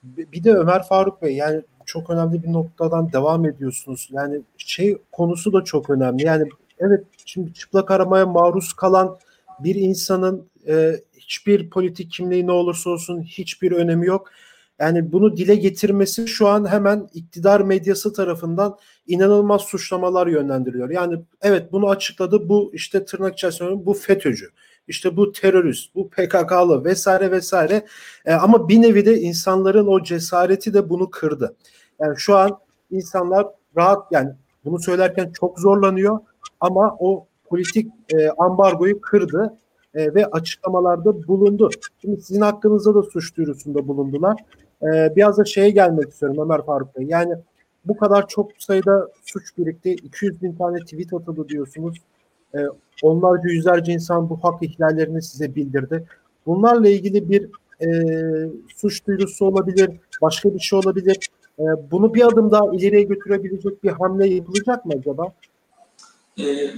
Bir 0.06 0.44
de 0.44 0.54
Ömer 0.54 0.84
Faruk 0.84 1.22
Bey 1.22 1.36
yani 1.36 1.62
çok 1.86 2.10
önemli 2.10 2.44
bir 2.44 2.54
noktadan 2.54 3.12
devam 3.12 3.46
ediyorsunuz. 3.46 4.10
Yani 4.12 4.42
şey 4.58 4.98
konusu 5.12 5.54
da 5.54 5.64
çok 5.64 5.90
önemli. 5.90 6.26
Yani 6.26 6.50
evet 6.80 7.04
şimdi 7.26 7.54
çıplak 7.54 7.92
aramaya 7.92 8.26
maruz 8.26 8.74
kalan 8.74 9.18
bir 9.60 9.76
insanın 9.76 10.48
e, 10.68 10.96
hiçbir 11.18 11.70
politik 11.70 12.12
kimliği 12.12 12.48
ne 12.48 12.52
olursa 12.52 12.90
olsun 12.90 13.22
hiçbir 13.22 13.72
önemi 13.72 14.06
yok. 14.06 14.30
Yani 14.80 15.12
bunu 15.12 15.38
dile 15.38 15.56
getirmesi 15.56 16.28
şu 16.28 16.48
an 16.48 16.72
hemen 16.72 17.10
iktidar 17.14 17.62
medyası 17.62 18.14
tarafından 18.14 18.78
inanılmaz 19.08 19.62
suçlamalar 19.62 20.28
yönlendiriliyor. 20.28 20.90
Yani 20.90 21.22
evet 21.42 21.72
bunu 21.72 21.90
açıkladı. 21.90 22.50
Bu 22.50 22.72
işte 22.74 23.06
tırnak 23.06 23.34
içerisinde 23.34 23.86
bu 23.86 23.94
FETÖ'cü. 23.94 24.46
İşte 24.88 25.18
bu 25.18 25.32
terörist, 25.32 25.96
bu 25.96 26.10
PKK'lı 26.10 26.86
vesaire 26.86 27.32
vesaire. 27.32 27.86
E, 28.26 28.34
ama 28.34 28.70
bir 28.70 28.82
nevi 28.82 29.06
de 29.06 29.20
insanların 29.20 29.88
o 29.88 30.04
cesareti 30.04 30.74
de 30.74 30.90
bunu 30.90 31.10
kırdı. 31.10 31.56
Yani 32.00 32.14
şu 32.18 32.36
an 32.36 32.60
insanlar 32.92 33.48
rahat 33.78 34.12
yani 34.12 34.30
bunu 34.66 34.80
söylerken 34.80 35.32
çok 35.40 35.60
zorlanıyor 35.60 36.20
ama 36.60 36.96
o 37.00 37.28
politik 37.46 37.92
e, 38.14 38.30
ambargoyu 38.30 39.02
kırdı 39.02 39.58
e, 39.94 40.14
ve 40.16 40.26
açıklamalarda 40.26 41.28
bulundu. 41.28 41.70
Şimdi 42.02 42.22
sizin 42.22 42.42
hakkınızda 42.42 42.96
da 42.96 43.04
suç 43.04 43.36
duyurusunda 43.38 43.88
bulundular. 43.88 44.36
E, 44.84 45.16
biraz 45.16 45.38
da 45.38 45.46
şeye 45.46 45.70
gelmek 45.70 46.10
istiyorum 46.10 46.38
Ömer 46.42 46.66
Faruk 46.66 46.98
Bey. 46.98 47.06
Yani 47.10 47.34
bu 47.86 47.98
kadar 47.98 48.28
çok 48.28 48.52
sayıda 48.58 49.08
suç 49.26 49.58
birikti. 49.58 49.92
200 49.92 50.42
bin 50.42 50.56
tane 50.56 50.80
tweet 50.80 51.14
atıldı 51.14 51.50
diyorsunuz. 51.50 51.98
E, 52.56 52.60
onlarca 53.02 53.50
yüzlerce 53.50 53.94
insan 53.94 54.30
bu 54.30 54.40
hak 54.44 54.64
ihlallerini 54.64 55.22
size 55.22 55.56
bildirdi. 55.56 56.06
Bunlarla 56.46 56.90
ilgili 56.90 57.30
bir 57.30 57.50
e, 57.82 57.88
suç 58.76 59.08
duyurusu 59.08 59.46
olabilir, 59.46 59.90
başka 60.22 60.54
bir 60.54 60.60
şey 60.60 60.80
olabilir. 60.80 61.30
E, 61.60 61.64
bunu 61.92 62.14
bir 62.14 62.28
adım 62.28 62.52
daha 62.52 62.76
ileriye 62.76 63.04
götürebilecek 63.04 63.84
bir 63.84 63.90
hamle 63.90 64.28
yapılacak 64.28 64.86
mı 64.86 64.94
acaba? 65.00 65.34
Ee, 66.40 66.72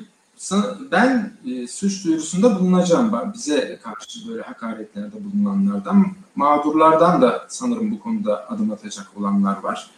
ben 0.92 1.32
e, 1.48 1.68
suç 1.68 2.06
duyurusunda 2.06 2.60
bulunacağım 2.60 3.12
var. 3.12 3.34
Bize 3.34 3.80
karşı 3.84 4.30
böyle 4.30 4.42
hakaretlerde 4.42 5.16
bulunanlardan, 5.24 6.06
mağdurlardan 6.36 7.22
da 7.22 7.46
sanırım 7.48 7.92
bu 7.92 8.00
konuda 8.00 8.50
adım 8.50 8.72
atacak 8.72 9.08
olanlar 9.16 9.64
var. 9.64 9.90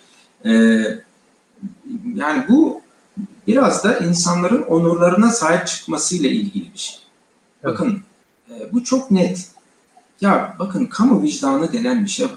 Ee, 0.45 0.51
yani 2.15 2.45
bu 2.49 2.81
biraz 3.47 3.83
da 3.83 3.97
insanların 3.97 4.61
onurlarına 4.61 5.31
sahip 5.31 5.67
çıkmasıyla 5.67 6.29
ilgili 6.29 6.73
bir 6.73 6.79
şey. 6.79 6.99
Evet. 7.63 7.73
Bakın 7.73 7.99
e, 8.49 8.73
bu 8.73 8.83
çok 8.83 9.11
net. 9.11 9.47
Ya 10.21 10.55
bakın 10.59 10.85
kamu 10.85 11.23
vicdanı 11.23 11.73
denen 11.73 12.03
bir 12.03 12.09
şey 12.09 12.25
var. 12.25 12.35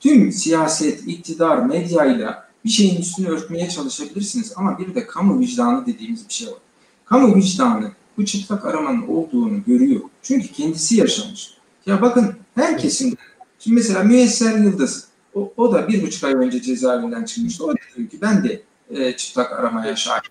Tüm 0.00 0.32
siyaset, 0.32 1.08
iktidar, 1.08 1.58
medyayla 1.58 2.48
bir 2.64 2.70
şeyin 2.70 3.00
üstünü 3.00 3.28
örtmeye 3.28 3.68
çalışabilirsiniz 3.68 4.52
ama 4.56 4.78
bir 4.78 4.94
de 4.94 5.06
kamu 5.06 5.40
vicdanı 5.40 5.86
dediğimiz 5.86 6.28
bir 6.28 6.32
şey 6.32 6.48
var. 6.48 6.58
Kamu 7.04 7.36
vicdanı 7.36 7.92
bu 8.18 8.24
çıplak 8.24 8.64
aramanın 8.64 9.06
olduğunu 9.06 9.64
görüyor. 9.66 10.00
Çünkü 10.22 10.48
kendisi 10.48 10.96
yaşamış. 10.96 11.54
Ya 11.86 12.02
bakın 12.02 12.34
herkesin, 12.54 13.18
şimdi 13.58 13.74
mesela 13.74 14.02
Müyesser 14.02 14.58
Yıldız, 14.58 15.08
o, 15.34 15.52
o 15.56 15.72
da 15.72 15.88
bir 15.88 16.02
buçuk 16.02 16.24
ay 16.24 16.34
önce 16.34 16.62
cezaevinden 16.62 17.24
çıkmıştı. 17.24 17.64
O 17.64 17.68
da 17.68 17.74
diyor 17.96 18.08
ki 18.08 18.18
ben 18.22 18.44
de 18.44 18.62
e, 18.90 19.16
çıplak 19.16 19.52
aramaya 19.52 19.96
şahit. 19.96 20.24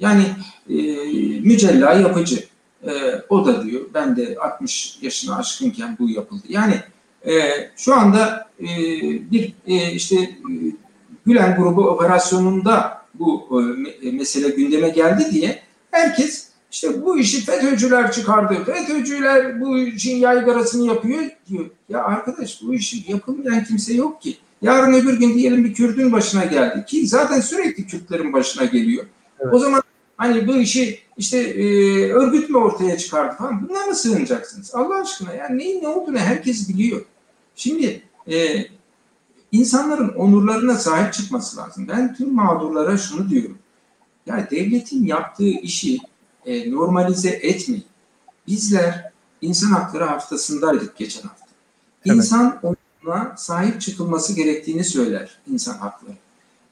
Yani 0.00 0.24
e, 0.70 0.74
mücella 1.40 1.92
yapıcı. 1.92 2.44
E, 2.86 2.90
o 3.28 3.46
da 3.46 3.64
diyor 3.64 3.80
ben 3.94 4.16
de 4.16 4.36
60 4.40 4.98
yaşına 5.02 5.36
aşkınken 5.36 5.96
bu 6.00 6.10
yapıldı. 6.10 6.42
Yani 6.48 6.74
e, 7.26 7.32
şu 7.76 7.94
anda 7.94 8.50
e, 8.60 8.66
bir 9.30 9.54
e, 9.66 9.92
işte 9.92 10.16
e, 10.20 10.36
Gülen 11.26 11.56
grubu 11.56 11.88
operasyonunda 11.88 13.02
bu 13.14 13.62
e, 14.02 14.10
mesele 14.10 14.48
gündeme 14.48 14.88
geldi 14.88 15.26
diye 15.30 15.62
herkes 15.90 16.48
işte 16.72 17.04
bu 17.04 17.18
işi 17.18 17.44
FETÖ'cüler 17.44 18.12
çıkardı. 18.12 18.64
FETÖ'cüler 18.64 19.60
bu 19.60 19.78
işin 19.78 20.16
yaygarasını 20.16 20.86
yapıyor 20.86 21.22
diyor. 21.48 21.70
Ya 21.88 22.04
arkadaş 22.04 22.62
bu 22.62 22.74
işi 22.74 23.12
yapılmayan 23.12 23.64
kimse 23.64 23.94
yok 23.94 24.22
ki. 24.22 24.36
Yarın 24.62 24.92
öbür 24.92 25.18
gün 25.18 25.34
diyelim 25.34 25.64
bir 25.64 25.74
Kürt'ün 25.74 26.12
başına 26.12 26.44
geldi 26.44 26.84
ki 26.86 27.06
zaten 27.06 27.40
sürekli 27.40 27.86
Kürtlerin 27.86 28.32
başına 28.32 28.64
geliyor. 28.64 29.04
Evet. 29.40 29.54
O 29.54 29.58
zaman 29.58 29.82
hani 30.16 30.48
bu 30.48 30.56
işi 30.56 30.98
işte 31.16 31.38
e, 31.38 31.64
örgüt 32.12 32.50
mü 32.50 32.56
ortaya 32.56 32.98
çıkardı 32.98 33.36
falan 33.36 33.68
buna 33.68 33.86
mı 33.86 33.94
sığınacaksınız? 33.94 34.74
Allah 34.74 35.00
aşkına 35.00 35.34
yani 35.34 35.58
neyin 35.58 35.82
ne 35.82 35.88
olduğunu 35.88 36.18
herkes 36.18 36.68
biliyor. 36.68 37.04
Şimdi 37.56 38.02
e, 38.30 38.66
insanların 39.52 40.08
onurlarına 40.08 40.74
sahip 40.74 41.12
çıkması 41.12 41.56
lazım. 41.56 41.88
Ben 41.88 42.14
tüm 42.14 42.34
mağdurlara 42.34 42.98
şunu 42.98 43.30
diyorum. 43.30 43.58
Yani 44.26 44.46
devletin 44.50 45.04
yaptığı 45.04 45.48
işi 45.48 45.98
e, 46.46 46.70
normalize 46.70 47.30
etmeyin. 47.30 47.84
Bizler 48.46 49.12
insan 49.40 49.70
hakları 49.70 50.04
haftasındaydık 50.04 50.96
geçen 50.96 51.22
hafta. 51.22 51.46
İnsan 52.04 52.60
evet. 52.64 52.75
Sahip 53.36 53.80
çıkılması 53.80 54.32
gerektiğini 54.32 54.84
söyler 54.84 55.38
insan 55.52 55.74
hakları. 55.74 56.16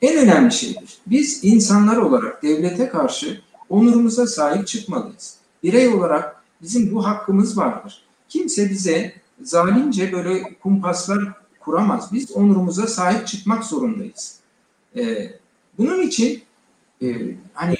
En 0.02 0.18
önemli 0.18 0.52
şeydir. 0.52 0.98
Biz 1.06 1.40
insanlar 1.42 1.96
olarak 1.96 2.42
devlete 2.42 2.88
karşı 2.88 3.40
onurumuza 3.68 4.26
sahip 4.26 4.66
çıkmalıyız. 4.66 5.36
Birey 5.62 5.88
olarak 5.88 6.44
Bizim 6.64 6.94
bu 6.94 7.06
hakkımız 7.06 7.58
vardır. 7.58 8.02
Kimse 8.28 8.70
bize 8.70 9.14
zalimce 9.42 10.12
böyle 10.12 10.42
kumpaslar 10.62 11.32
kuramaz. 11.60 12.12
Biz 12.12 12.32
onurumuza 12.32 12.86
sahip 12.86 13.26
çıkmak 13.26 13.64
zorundayız. 13.64 14.38
Ee, 14.96 15.30
bunun 15.78 16.02
için 16.02 16.42
e, 17.02 17.06
hani 17.54 17.76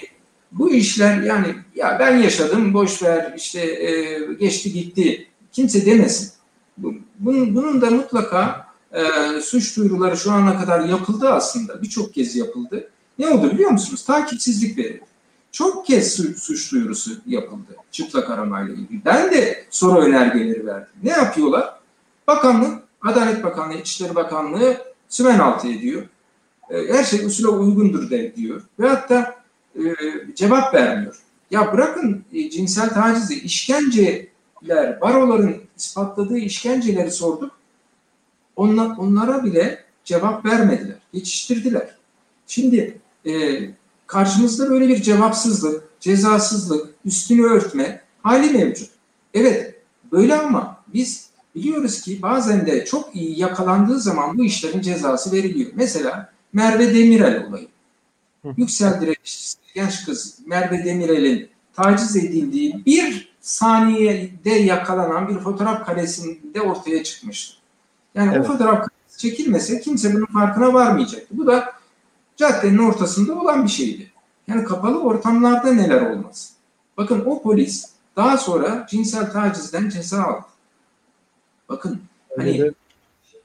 bu 0.53 0.71
işler 0.71 1.23
yani 1.23 1.55
ya 1.75 1.97
ben 2.01 2.17
yaşadım 2.17 2.75
boş 2.75 3.03
ver 3.03 3.35
işte 3.37 3.61
e, 3.61 4.19
geçti 4.35 4.73
gitti 4.73 5.27
kimse 5.53 5.87
demesin. 5.87 6.34
Bunun, 6.77 7.55
bunun 7.55 7.81
da 7.81 7.91
mutlaka 7.91 8.67
e, 8.93 9.03
suç 9.41 9.77
duyuruları 9.77 10.17
şu 10.17 10.33
ana 10.33 10.61
kadar 10.61 10.81
yapıldı 10.81 11.29
aslında. 11.29 11.83
Birçok 11.83 12.15
kez 12.15 12.37
yapıldı. 12.37 12.91
Ne 13.19 13.29
oldu 13.29 13.51
biliyor 13.53 13.71
musunuz? 13.71 14.05
Takipsizlik 14.05 14.79
verildi. 14.79 15.05
Çok 15.53 15.87
kez 15.87 16.13
suç, 16.13 16.39
suç 16.39 16.73
duyurusu 16.73 17.11
yapıldı 17.27 17.77
çıplak 17.95 18.31
aramayla 18.31 18.75
ilgili. 18.75 19.05
Ben 19.05 19.31
de 19.31 19.65
soru 19.71 20.01
önergeleri 20.01 20.67
verdim. 20.67 20.93
Ne 21.03 21.11
yapıyorlar? 21.11 21.75
Bakanlık, 22.27 22.83
Adalet 23.03 23.45
Bakanlığı, 23.45 23.75
İçişleri 23.75 24.15
Bakanlığı 24.15 24.77
sümen 25.09 25.39
altı 25.39 25.69
ediyor. 25.69 26.03
E, 26.71 26.93
her 26.93 27.05
şey 27.05 27.27
usule 27.27 27.49
uygundur 27.49 28.11
de 28.11 28.37
diyor. 28.37 28.63
Ve 28.81 28.89
hatta 28.89 29.43
e, 29.77 29.83
cevap 30.35 30.75
vermiyor. 30.75 31.17
Ya 31.51 31.73
bırakın 31.73 32.25
e, 32.33 32.51
cinsel 32.51 32.89
tacizi, 32.89 33.35
işkenceler, 34.65 35.01
baroların 35.01 35.57
ispatladığı 35.77 36.39
işkenceleri 36.39 37.11
sorduk. 37.11 37.59
Onlar, 38.57 38.97
onlara 38.99 39.45
bile 39.45 39.85
cevap 40.05 40.45
vermediler, 40.45 40.99
geçiştirdiler. 41.13 41.95
Şimdi 42.47 42.99
e, 43.27 43.33
karşımızda 44.07 44.71
böyle 44.71 44.89
bir 44.89 45.03
cevapsızlık, 45.03 46.01
cezasızlık, 46.01 46.95
üstünü 47.05 47.43
örtme 47.43 48.01
hali 48.23 48.51
mevcut. 48.51 48.91
Evet, 49.35 49.83
böyle 50.13 50.35
ama 50.35 50.83
biz 50.95 51.31
biliyoruz 51.55 52.01
ki 52.01 52.23
bazen 52.23 52.67
de 52.67 52.85
çok 52.85 53.17
iyi 53.17 53.41
yakalandığı 53.41 54.01
zaman 54.01 54.39
bu 54.39 54.45
işlerin 54.45 54.81
cezası 54.81 55.33
veriliyor. 55.33 55.71
Mesela 55.75 56.33
Merve 56.53 56.95
Demirel 56.95 57.47
olayı. 57.47 57.69
Yüksel 58.57 59.01
direnişçisi, 59.01 59.59
genç 59.75 60.05
kız 60.05 60.39
Merve 60.47 60.85
Demirel'in 60.85 61.49
taciz 61.73 62.17
edildiği 62.17 62.87
bir 62.87 63.24
saniyede 63.45 64.51
yakalanan 64.51 65.29
bir 65.29 65.39
fotoğraf 65.39 65.87
karesinde 65.87 66.61
ortaya 66.61 67.05
çıkmıştı. 67.05 67.57
Yani 68.15 68.35
evet. 68.35 68.47
o 68.47 68.53
fotoğraf 68.53 68.89
çekilmese 69.17 69.81
kimse 69.81 70.15
bunun 70.15 70.27
farkına 70.27 70.75
varmayacaktı. 70.75 71.39
Bu 71.39 71.47
da 71.47 71.73
caddenin 72.37 72.79
ortasında 72.79 73.41
olan 73.41 73.65
bir 73.65 73.71
şeydi. 73.71 74.11
Yani 74.49 74.65
kapalı 74.65 75.01
ortamlarda 75.01 75.73
neler 75.73 76.01
olmaz. 76.01 76.53
Bakın 76.97 77.23
o 77.27 77.43
polis 77.43 77.91
daha 78.17 78.39
sonra 78.39 78.87
cinsel 78.91 79.33
tacizden 79.33 79.89
ceza 79.89 80.23
aldı. 80.23 80.47
Bakın 81.69 82.01
hani 82.37 82.73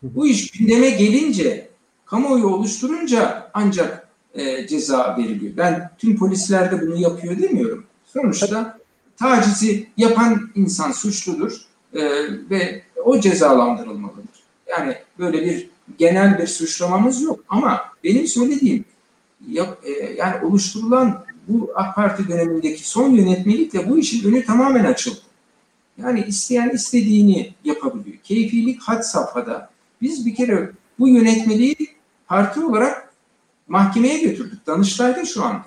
bu 0.04 0.28
iş 0.28 0.52
gündeme 0.52 0.90
gelince 0.90 1.70
kamuoyu 2.06 2.48
oluşturunca 2.48 3.52
ancak 3.54 4.08
e, 4.34 4.68
ceza 4.68 5.18
veriliyor. 5.18 5.58
Ben 5.58 5.92
tüm 5.98 6.18
polisler 6.18 6.72
de 6.72 6.82
bunu 6.82 6.96
yapıyor 6.96 7.42
demiyorum. 7.42 7.86
Sonuçta 8.06 8.79
tacizi 9.20 9.88
yapan 9.98 10.50
insan 10.56 10.92
suçludur 10.92 11.62
e, 11.94 12.02
ve 12.50 12.84
o 13.06 13.20
cezalandırılmalıdır. 13.20 14.44
Yani 14.68 14.96
böyle 15.20 15.46
bir 15.46 15.70
genel 15.98 16.40
bir 16.40 16.48
suçlamamız 16.48 17.22
yok 17.22 17.40
ama 17.50 17.82
benim 18.04 18.28
söylediğim 18.28 18.86
yap, 19.48 19.80
e, 19.84 19.92
yani 20.14 20.46
oluşturulan 20.46 21.26
bu 21.48 21.72
AK 21.76 21.96
Parti 21.96 22.28
dönemindeki 22.28 22.90
son 22.90 23.10
yönetmelikle 23.10 23.90
bu 23.90 23.98
işin 23.98 24.30
önü 24.30 24.46
tamamen 24.46 24.86
açıldı. 24.86 25.22
Yani 25.98 26.26
isteyen 26.28 26.70
istediğini 26.70 27.54
yapabiliyor. 27.64 28.18
Keyfilik 28.18 28.82
had 28.82 29.02
safhada. 29.02 29.70
Biz 30.02 30.26
bir 30.26 30.36
kere 30.36 30.72
bu 31.00 31.08
yönetmeliği 31.08 31.76
parti 32.28 32.60
olarak 32.60 33.14
mahkemeye 33.68 34.18
götürdük. 34.18 34.68
Danıştay'da 34.68 35.26
şu 35.26 35.44
anda. 35.44 35.66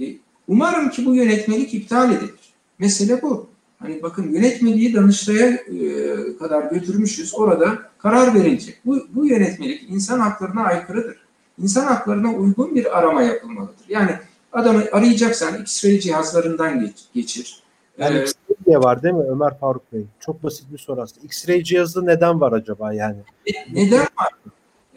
E, 0.00 0.04
umarım 0.48 0.90
ki 0.90 1.06
bu 1.06 1.14
yönetmelik 1.14 1.74
iptal 1.74 2.12
edilir. 2.12 2.41
Mesele 2.82 3.22
bu. 3.22 3.50
Hani 3.78 4.02
bakın 4.02 4.32
yönetmeliği 4.32 4.94
Danıştay'a 4.94 5.46
e, 5.46 6.36
kadar 6.38 6.70
götürmüşüz. 6.70 7.34
Orada 7.34 7.78
karar 7.98 8.34
verilecek. 8.34 8.78
Bu, 8.84 9.06
bu 9.14 9.26
yönetmelik 9.26 9.90
insan 9.90 10.20
haklarına 10.20 10.62
aykırıdır. 10.62 11.16
İnsan 11.58 11.84
haklarına 11.84 12.32
uygun 12.34 12.74
bir 12.74 12.98
arama 12.98 13.22
yapılmalıdır. 13.22 13.84
Yani 13.88 14.10
adamı 14.52 14.82
arayacaksan 14.92 15.54
X-ray 15.54 16.00
cihazlarından 16.00 16.80
geç, 16.80 16.96
geçir. 17.14 17.62
Yani 17.98 18.18
ee, 18.18 18.24
X-ray 18.24 18.82
var 18.82 19.02
değil 19.02 19.14
mi 19.14 19.24
Ömer 19.30 19.58
Faruk 19.58 19.92
Bey? 19.92 20.04
Çok 20.20 20.42
basit 20.42 20.72
bir 20.72 20.78
soru 20.78 21.02
aslında. 21.02 21.26
X-ray 21.26 21.64
cihazı 21.64 22.06
neden 22.06 22.40
var 22.40 22.52
acaba 22.52 22.92
yani? 22.92 23.18
E, 23.46 23.52
neden 23.74 24.00
var? 24.00 24.30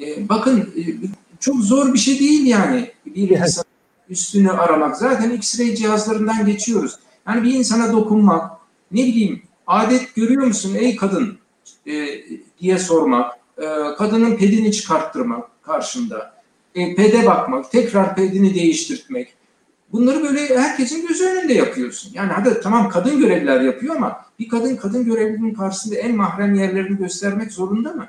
E, 0.02 0.30
bakın 0.30 0.60
e, 0.60 0.84
çok 1.40 1.56
zor 1.56 1.94
bir 1.94 2.00
şey 2.00 2.20
değil 2.20 2.46
yani 2.46 2.92
bir 3.06 3.30
evet. 3.30 3.40
insan 3.40 3.66
üstünü 4.10 4.52
aramak. 4.52 4.98
Zaten 4.98 5.32
X-ray 5.32 5.76
cihazlarından 5.76 6.46
geçiyoruz. 6.46 7.00
Yani 7.28 7.44
bir 7.44 7.54
insana 7.54 7.94
dokunmak, 7.94 8.52
ne 8.92 9.04
bileyim 9.04 9.42
adet 9.68 10.16
görüyor 10.16 10.44
musun 10.44 10.76
ey 10.76 10.96
kadın 10.96 11.38
e, 11.88 12.08
diye 12.60 12.80
sormak, 12.80 13.34
e, 13.58 13.66
kadının 13.98 14.38
pedini 14.38 14.72
çıkarttırmak 14.72 15.64
karşında, 15.64 16.36
e, 16.76 16.96
pede 16.96 17.26
bakmak, 17.26 17.72
tekrar 17.72 18.16
pedini 18.16 18.56
değiştirtmek. 18.56 19.34
Bunları 19.92 20.24
böyle 20.24 20.60
herkesin 20.60 21.08
gözü 21.08 21.26
önünde 21.26 21.54
yapıyorsun. 21.54 22.12
Yani 22.14 22.32
hadi 22.32 22.62
tamam 22.62 22.90
kadın 22.90 23.20
görevliler 23.20 23.62
yapıyor 23.62 23.96
ama 23.96 24.26
bir 24.40 24.50
kadın 24.50 24.76
kadın 24.76 25.06
görevlinin 25.06 25.54
karşısında 25.54 25.96
en 25.96 26.16
mahrem 26.16 26.56
yerlerini 26.56 26.98
göstermek 26.98 27.52
zorunda 27.52 27.94
mı? 27.94 28.08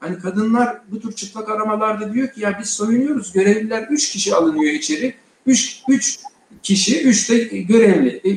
Hani 0.00 0.18
kadınlar 0.18 0.80
bu 0.90 1.00
tür 1.00 1.12
çıplak 1.12 1.50
aramalarda 1.50 2.14
diyor 2.14 2.28
ki 2.28 2.40
ya 2.40 2.58
biz 2.60 2.70
soyunuyoruz. 2.70 3.32
Görevliler 3.32 3.86
üç 3.90 4.10
kişi 4.10 4.34
alınıyor 4.34 4.72
içeri. 4.72 5.14
Üç, 5.46 5.82
üç 5.88 6.18
kişi, 6.62 7.02
üç 7.02 7.30
de 7.30 7.38
görevli. 7.44 8.20
E, 8.24 8.30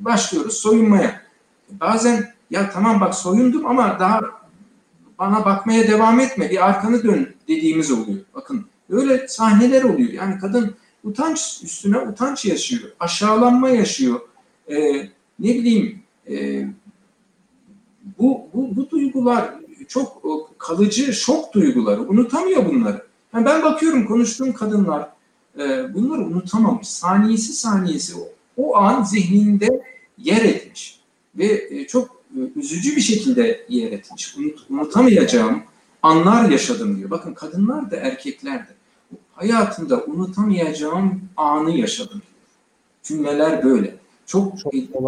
başlıyoruz 0.00 0.54
soyunmaya. 0.54 1.20
Bazen 1.70 2.34
ya 2.50 2.70
tamam 2.70 3.00
bak 3.00 3.14
soyundum 3.14 3.66
ama 3.66 3.96
daha 4.00 4.20
bana 5.18 5.44
bakmaya 5.44 5.88
devam 5.88 6.20
etme 6.20 6.50
bir 6.50 6.68
arkanı 6.68 7.02
dön 7.02 7.34
dediğimiz 7.48 7.90
oluyor. 7.92 8.18
Bakın 8.34 8.66
öyle 8.90 9.28
sahneler 9.28 9.82
oluyor. 9.82 10.12
Yani 10.12 10.38
kadın 10.38 10.74
utanç 11.04 11.60
üstüne 11.62 11.98
utanç 11.98 12.44
yaşıyor. 12.44 12.82
Aşağılanma 13.00 13.68
yaşıyor. 13.68 14.20
Ee, 14.68 15.08
ne 15.38 15.54
bileyim 15.54 16.02
e, 16.30 16.66
bu, 18.18 18.48
bu, 18.54 18.76
bu 18.76 18.90
duygular 18.90 19.54
çok 19.88 20.22
kalıcı 20.58 21.12
şok 21.12 21.54
duyguları. 21.54 22.02
Unutamıyor 22.02 22.66
bunları. 22.66 23.06
Yani 23.34 23.46
ben 23.46 23.62
bakıyorum 23.62 24.06
konuştuğum 24.06 24.52
kadınlar 24.52 25.08
e, 25.58 25.94
bunları 25.94 26.20
unutamamış. 26.20 26.88
Saniyesi 26.88 27.52
saniyesi 27.52 28.14
o, 28.16 28.28
o 28.56 28.76
an 28.76 29.02
zihninde 29.02 29.82
yer 30.18 30.44
etmiş. 30.44 31.00
Ve 31.38 31.68
e, 31.70 31.86
çok 31.86 32.22
e, 32.36 32.40
üzücü 32.56 32.96
bir 32.96 33.00
şekilde 33.00 33.66
yer 33.68 33.92
etmiş. 33.92 34.36
Unut, 34.36 34.66
unutamayacağım 34.70 35.62
anlar 36.02 36.50
yaşadım 36.50 36.98
diyor. 36.98 37.10
Bakın 37.10 37.34
kadınlar 37.34 37.90
da 37.90 37.96
erkekler 37.96 38.58
de 38.58 38.74
hayatımda 39.32 40.04
unutamayacağım 40.04 41.20
anı 41.36 41.70
yaşadım 41.70 42.22
diyor. 42.22 42.44
Cümleler 43.02 43.64
böyle. 43.64 43.96
Çok 44.26 44.58
çok, 44.58 44.74
etkili, 44.74 45.02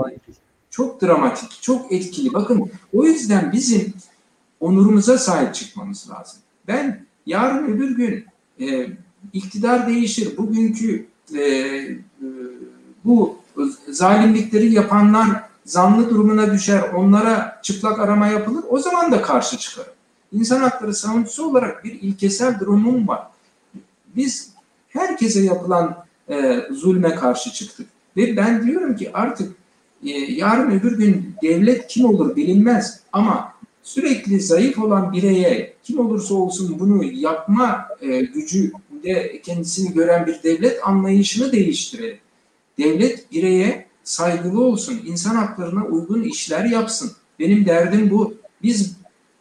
çok 0.70 1.02
dramatik, 1.02 1.62
çok 1.62 1.92
etkili. 1.92 2.34
Bakın 2.34 2.70
o 2.94 3.04
yüzden 3.04 3.52
bizim 3.52 3.94
onurumuza 4.60 5.18
sahip 5.18 5.54
çıkmamız 5.54 6.10
lazım. 6.10 6.38
Ben 6.68 7.06
yarın 7.26 7.66
öbür 7.66 7.96
gün 7.96 8.24
e, 8.60 8.88
iktidar 9.32 9.88
değişir. 9.88 10.36
Bugünkü 10.36 11.06
e, 11.34 11.40
e, 11.40 11.98
bu 13.04 13.36
zalimlikleri 13.88 14.72
yapanlar 14.72 15.28
zanlı 15.64 16.10
durumuna 16.10 16.52
düşer. 16.52 16.82
Onlara 16.96 17.60
çıplak 17.62 18.00
arama 18.00 18.26
yapılır. 18.26 18.64
O 18.68 18.78
zaman 18.78 19.12
da 19.12 19.22
karşı 19.22 19.58
çıkarım. 19.58 19.92
İnsan 20.32 20.60
hakları 20.60 20.94
savunucusu 20.94 21.50
olarak 21.50 21.84
bir 21.84 21.92
ilkesel 21.92 22.60
durumum 22.60 23.08
var. 23.08 23.26
Biz 24.16 24.50
herkese 24.88 25.40
yapılan 25.40 26.04
e, 26.28 26.60
zulme 26.70 27.14
karşı 27.14 27.52
çıktık. 27.52 27.86
Ve 28.16 28.36
ben 28.36 28.66
diyorum 28.66 28.96
ki 28.96 29.10
artık 29.14 29.56
e, 30.04 30.10
yarın 30.10 30.70
öbür 30.70 30.98
gün 30.98 31.34
devlet 31.42 31.86
kim 31.86 32.04
olur 32.04 32.36
bilinmez 32.36 33.00
ama 33.12 33.52
sürekli 33.82 34.40
zayıf 34.40 34.78
olan 34.78 35.12
bireye 35.12 35.74
kim 35.84 35.98
olursa 35.98 36.34
olsun 36.34 36.76
bunu 36.78 37.04
yapma 37.04 37.88
e, 38.00 38.20
gücü 38.20 38.72
de 39.06 39.40
kendisini 39.44 39.94
gören 39.94 40.26
bir 40.26 40.42
devlet 40.42 40.88
anlayışını 40.88 41.52
değiştirelim. 41.52 42.18
Devlet 42.78 43.32
bireye 43.32 43.86
saygılı 44.04 44.60
olsun, 44.60 45.00
insan 45.06 45.34
haklarına 45.34 45.84
uygun 45.84 46.22
işler 46.22 46.64
yapsın. 46.64 47.12
Benim 47.38 47.66
derdim 47.66 48.10
bu. 48.10 48.34
Biz 48.62 48.96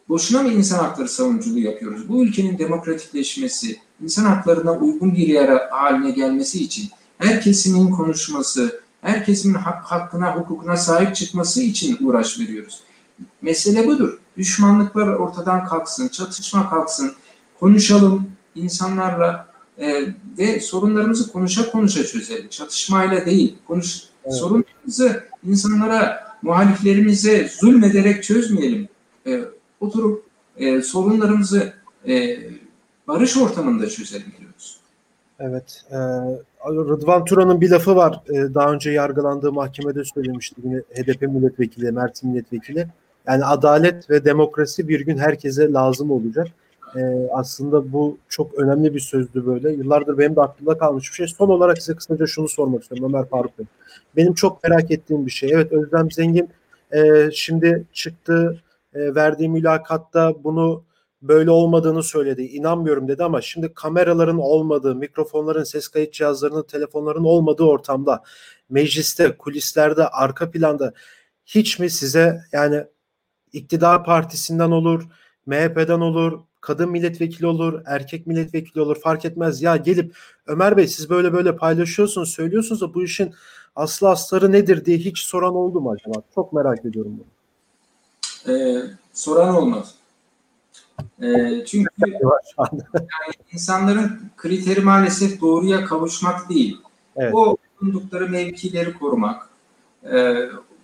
boşuna 0.10 0.43
mı 0.43 0.51
insan 0.51 0.80
hakları 0.80 1.10
savunuculuğu 1.10 1.60
yapıyoruz? 1.60 2.10
Bu 2.10 2.25
ülkenin 2.25 2.58
demokratikleşmesi, 2.58 3.80
insan 4.04 4.25
haklarına 4.25 4.71
uygun 4.71 5.13
bir 5.13 5.28
yer 5.28 5.67
haline 5.69 6.12
gelmesi 6.12 6.63
için 6.63 6.89
her 7.17 7.41
kesimin 7.41 7.91
konuşması, 7.91 8.82
herkesin 9.01 9.54
hak, 9.54 9.84
hakkına, 9.84 10.36
hukukuna 10.36 10.78
sahip 10.78 11.15
çıkması 11.15 11.62
için 11.62 11.97
uğraş 12.01 12.39
veriyoruz. 12.39 12.84
Mesele 13.41 13.88
budur. 13.88 14.19
Düşmanlıklar 14.38 15.08
ortadan 15.08 15.65
kalksın, 15.65 16.08
çatışma 16.08 16.69
kalksın, 16.69 17.13
konuşalım 17.60 18.28
insanlarla 18.56 19.54
e, 19.79 20.05
ve 20.38 20.59
sorunlarımızı 20.59 21.31
konuşa 21.31 21.71
konuşa 21.71 22.03
çözelim. 22.03 22.49
Çatışmayla 22.49 23.25
değil. 23.25 23.55
Konuş, 23.67 23.99
evet. 24.25 24.35
Sorunlarımızı 24.35 25.23
insanlara, 25.47 26.25
muhaliflerimize 26.41 27.49
zulmederek 27.59 28.23
çözmeyelim. 28.23 28.88
E, 29.27 29.41
oturup 29.79 30.25
e, 30.57 30.81
sorunlarımızı 30.81 31.73
e, 32.07 32.38
barış 33.07 33.38
ortamında 33.38 33.89
çözelim 33.89 34.33
diyoruz. 34.39 34.79
Evet. 35.39 35.83
E, 35.91 35.97
Rıdvan 36.69 37.25
Turan'ın 37.25 37.61
bir 37.61 37.69
lafı 37.69 37.95
var. 37.95 38.21
E, 38.29 38.53
daha 38.53 38.71
önce 38.73 38.91
yargılandığı 38.91 39.51
mahkemede 39.51 40.03
söylemişti. 40.03 40.61
Yine 40.63 40.77
HDP 40.77 41.21
milletvekili, 41.21 41.91
Mersin 41.91 42.29
milletvekili. 42.29 42.88
Yani 43.27 43.45
adalet 43.45 44.09
ve 44.09 44.25
demokrasi 44.25 44.88
bir 44.88 44.99
gün 44.99 45.17
herkese 45.17 45.71
lazım 45.71 46.11
olacak. 46.11 46.47
E, 46.95 47.29
aslında 47.31 47.93
bu 47.93 48.17
çok 48.29 48.53
önemli 48.53 48.93
bir 48.93 48.99
sözdü 48.99 49.45
böyle. 49.45 49.71
Yıllardır 49.71 50.17
benim 50.17 50.36
de 50.36 50.41
aklımda 50.41 50.77
kalmış 50.77 51.10
bir 51.12 51.15
şey. 51.15 51.27
Son 51.27 51.49
olarak 51.49 51.77
size 51.77 51.95
kısaca 51.95 52.27
şunu 52.27 52.47
sormak 52.47 52.81
istiyorum 52.81 53.13
Ömer 53.13 53.29
Faruk 53.29 53.60
Bey. 53.60 53.65
Benim 54.15 54.34
çok 54.34 54.63
merak 54.63 54.91
ettiğim 54.91 55.25
bir 55.25 55.31
şey. 55.31 55.51
Evet 55.53 55.71
Özlem 55.71 56.12
Zengin 56.12 56.49
e, 56.91 57.31
şimdi 57.31 57.86
çıktı 57.93 58.63
e, 58.93 59.15
verdiği 59.15 59.49
mülakatta 59.49 60.43
bunu 60.43 60.84
böyle 61.21 61.51
olmadığını 61.51 62.03
söyledi. 62.03 62.41
İnanmıyorum 62.41 63.08
dedi 63.08 63.23
ama 63.23 63.41
şimdi 63.41 63.73
kameraların 63.73 64.39
olmadığı, 64.39 64.95
mikrofonların, 64.95 65.63
ses 65.63 65.88
kayıt 65.88 66.13
cihazlarının, 66.13 66.63
telefonların 66.63 67.23
olmadığı 67.23 67.63
ortamda, 67.63 68.23
mecliste, 68.69 69.38
kulislerde, 69.38 70.08
arka 70.08 70.51
planda 70.51 70.93
hiç 71.45 71.79
mi 71.79 71.89
size 71.89 72.41
yani 72.51 72.84
iktidar 73.53 74.03
partisinden 74.03 74.71
olur, 74.71 75.03
MHP'den 75.45 75.99
olur, 75.99 76.39
kadın 76.65 76.91
milletvekili 76.91 77.47
olur, 77.47 77.82
erkek 77.86 78.28
milletvekili 78.28 78.82
olur 78.82 78.99
fark 79.01 79.25
etmez. 79.25 79.62
Ya 79.62 79.78
gelip 79.78 80.17
Ömer 80.47 80.78
Bey 80.78 80.88
siz 80.88 81.10
böyle 81.10 81.34
böyle 81.34 81.56
paylaşıyorsunuz, 81.56 82.30
söylüyorsunuz 82.30 82.82
da 82.82 82.93
bu 82.93 83.04
işin 83.04 83.34
aslı 83.75 84.10
astarı 84.10 84.51
nedir 84.51 84.86
diye 84.86 84.97
hiç 84.97 85.19
soran 85.19 85.56
oldu 85.56 85.82
mu 85.82 85.91
acaba? 85.91 86.21
Çok 86.36 86.54
merak 86.54 86.86
ediyorum 86.86 87.19
bunu. 87.19 88.56
Ee, 88.56 88.82
soran 89.13 89.56
olmaz. 89.56 89.95
Ee, 91.21 91.65
çünkü 91.65 91.89
yani 92.58 93.34
insanların 93.54 94.21
kriteri 94.38 94.82
maalesef 94.82 95.41
doğruya 95.41 95.86
kavuşmak 95.86 96.49
değil. 96.49 96.82
Evet. 97.15 97.34
O 97.36 97.58
bulundukları 97.82 98.30
mevkileri 98.30 98.93
korumak, 98.93 99.49
e, 100.04 100.36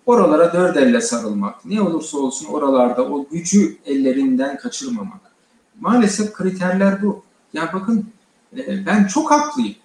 oralara 0.05 0.53
dört 0.53 0.77
elle 0.77 1.01
sarılmak, 1.01 1.65
ne 1.65 1.81
olursa 1.81 2.17
olsun 2.17 2.45
oralarda 2.45 3.05
o 3.05 3.25
gücü 3.31 3.77
ellerinden 3.85 4.57
kaçırmamak. 4.57 5.30
Maalesef 5.81 6.33
kriterler 6.33 7.01
bu. 7.03 7.23
Ya 7.53 7.69
bakın 7.73 8.05
e, 8.57 8.85
ben 8.85 9.07
çok 9.07 9.31
haklıyım. 9.31 9.75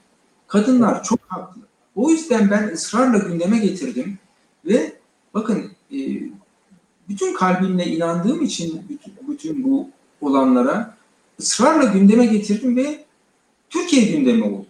Kadınlar 0.49 1.03
çok 1.03 1.21
haklı. 1.29 1.63
O 1.95 2.11
yüzden 2.11 2.51
ben 2.51 2.69
ısrarla 2.69 3.19
gündeme 3.19 3.59
getirdim 3.59 4.19
ve 4.65 4.93
bakın 5.35 5.73
e, 5.93 5.99
bütün 7.09 7.35
kalbimle 7.35 7.87
inandığım 7.87 8.43
için 8.43 8.83
bütün, 8.89 9.29
bütün 9.29 9.65
bu 9.65 9.91
olanlara 10.21 10.97
ısrarla 11.41 11.85
gündeme 11.85 12.27
getirdim 12.27 12.77
ve 12.77 13.05
Türkiye 13.71 14.03
gündemi 14.03 14.45
oldu. 14.45 14.67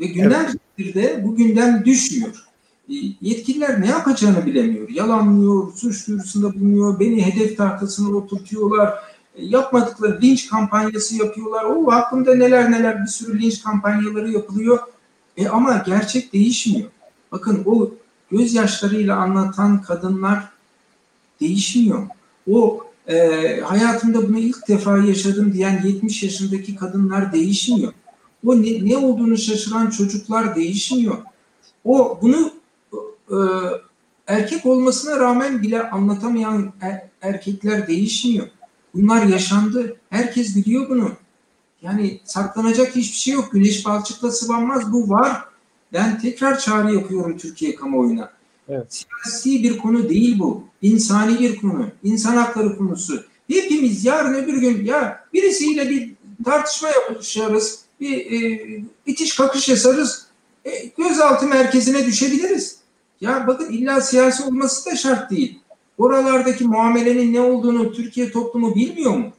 Ve 0.00 0.06
gündem 0.06 0.46
evet. 0.78 0.94
de 0.94 1.20
bu 1.24 1.36
gündem 1.36 1.84
düşmüyor. 1.84 2.46
E, 2.88 2.94
yetkililer 3.20 3.80
ne 3.80 3.86
yapacağını 3.86 4.46
bilemiyor. 4.46 4.88
Yalanlıyor, 4.90 5.72
suç 5.72 6.08
duyurusunda 6.08 6.54
bulunuyor, 6.54 7.00
beni 7.00 7.26
hedef 7.26 7.56
tahtasına 7.56 8.16
oturtuyorlar. 8.16 9.11
Yapmadıkları 9.38 10.20
linç 10.22 10.50
kampanyası 10.50 11.16
yapıyorlar. 11.16 11.64
O 11.64 11.92
hakkında 11.92 12.34
neler 12.34 12.70
neler 12.70 13.02
bir 13.02 13.06
sürü 13.06 13.40
linç 13.40 13.62
kampanyaları 13.62 14.30
yapılıyor. 14.30 14.78
E, 15.36 15.48
ama 15.48 15.82
gerçek 15.86 16.32
değişmiyor. 16.32 16.90
Bakın 17.32 17.62
o 17.66 17.90
gözyaşlarıyla 18.30 19.16
anlatan 19.16 19.82
kadınlar 19.82 20.48
değişmiyor. 21.40 22.06
O 22.50 22.86
e, 23.08 23.16
hayatımda 23.60 24.28
bunu 24.28 24.38
ilk 24.38 24.68
defa 24.68 24.98
yaşadım 24.98 25.52
diyen 25.52 25.82
70 25.84 26.22
yaşındaki 26.22 26.76
kadınlar 26.76 27.32
değişmiyor. 27.32 27.92
O 28.46 28.62
ne, 28.62 28.84
ne 28.84 28.96
olduğunu 28.96 29.38
şaşıran 29.38 29.90
çocuklar 29.90 30.56
değişmiyor. 30.56 31.16
O 31.84 32.18
bunu 32.22 32.52
e, 33.30 33.36
erkek 34.26 34.66
olmasına 34.66 35.18
rağmen 35.18 35.62
bile 35.62 35.90
anlatamayan 35.90 36.72
er, 36.80 37.02
erkekler 37.22 37.86
değişmiyor. 37.86 38.46
Bunlar 38.94 39.26
yaşandı. 39.26 39.96
Herkes 40.10 40.56
biliyor 40.56 40.88
bunu. 40.88 41.12
Yani 41.82 42.20
saklanacak 42.24 42.96
hiçbir 42.96 43.18
şey 43.18 43.34
yok. 43.34 43.52
Güneş 43.52 43.86
balçıkla 43.86 44.30
sıvanmaz. 44.30 44.92
Bu 44.92 45.08
var. 45.08 45.44
Ben 45.92 46.20
tekrar 46.20 46.58
çağrı 46.58 46.94
yapıyorum 46.94 47.38
Türkiye 47.38 47.74
kamuoyuna. 47.74 48.32
Evet. 48.68 48.86
Siyasi 48.94 49.62
bir 49.62 49.78
konu 49.78 50.08
değil 50.08 50.38
bu. 50.38 50.64
İnsani 50.82 51.38
bir 51.38 51.56
konu. 51.56 51.86
İnsan 52.02 52.36
hakları 52.36 52.76
konusu. 52.78 53.24
Hepimiz 53.50 54.04
yarın 54.04 54.34
öbür 54.34 54.60
gün 54.60 54.84
ya 54.84 55.24
birisiyle 55.32 55.90
bir 55.90 56.12
tartışma 56.44 56.88
yapışarız. 56.88 57.80
Bir 58.00 58.32
e, 58.32 58.60
itiş 59.06 59.36
kakış 59.36 59.68
yaşarız. 59.68 60.26
E, 60.64 60.70
gözaltı 60.98 61.46
merkezine 61.46 62.06
düşebiliriz. 62.06 62.76
Ya 63.20 63.46
bakın 63.46 63.72
illa 63.72 64.00
siyasi 64.00 64.42
olması 64.42 64.90
da 64.90 64.96
şart 64.96 65.30
değil. 65.30 65.58
Oralardaki 66.02 66.64
muamelenin 66.64 67.34
ne 67.34 67.40
olduğunu 67.40 67.92
Türkiye 67.92 68.30
toplumu 68.30 68.74
bilmiyor 68.74 69.16
mu? 69.16 69.32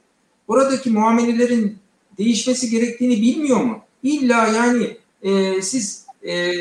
Oradaki 0.47 0.89
muamelelerin 0.89 1.77
değişmesi 2.17 2.69
gerektiğini 2.69 3.21
bilmiyor 3.21 3.59
mu? 3.59 3.79
İlla 4.03 4.47
yani 4.47 4.97
e, 5.21 5.61
siz 5.61 6.05
e, 6.27 6.53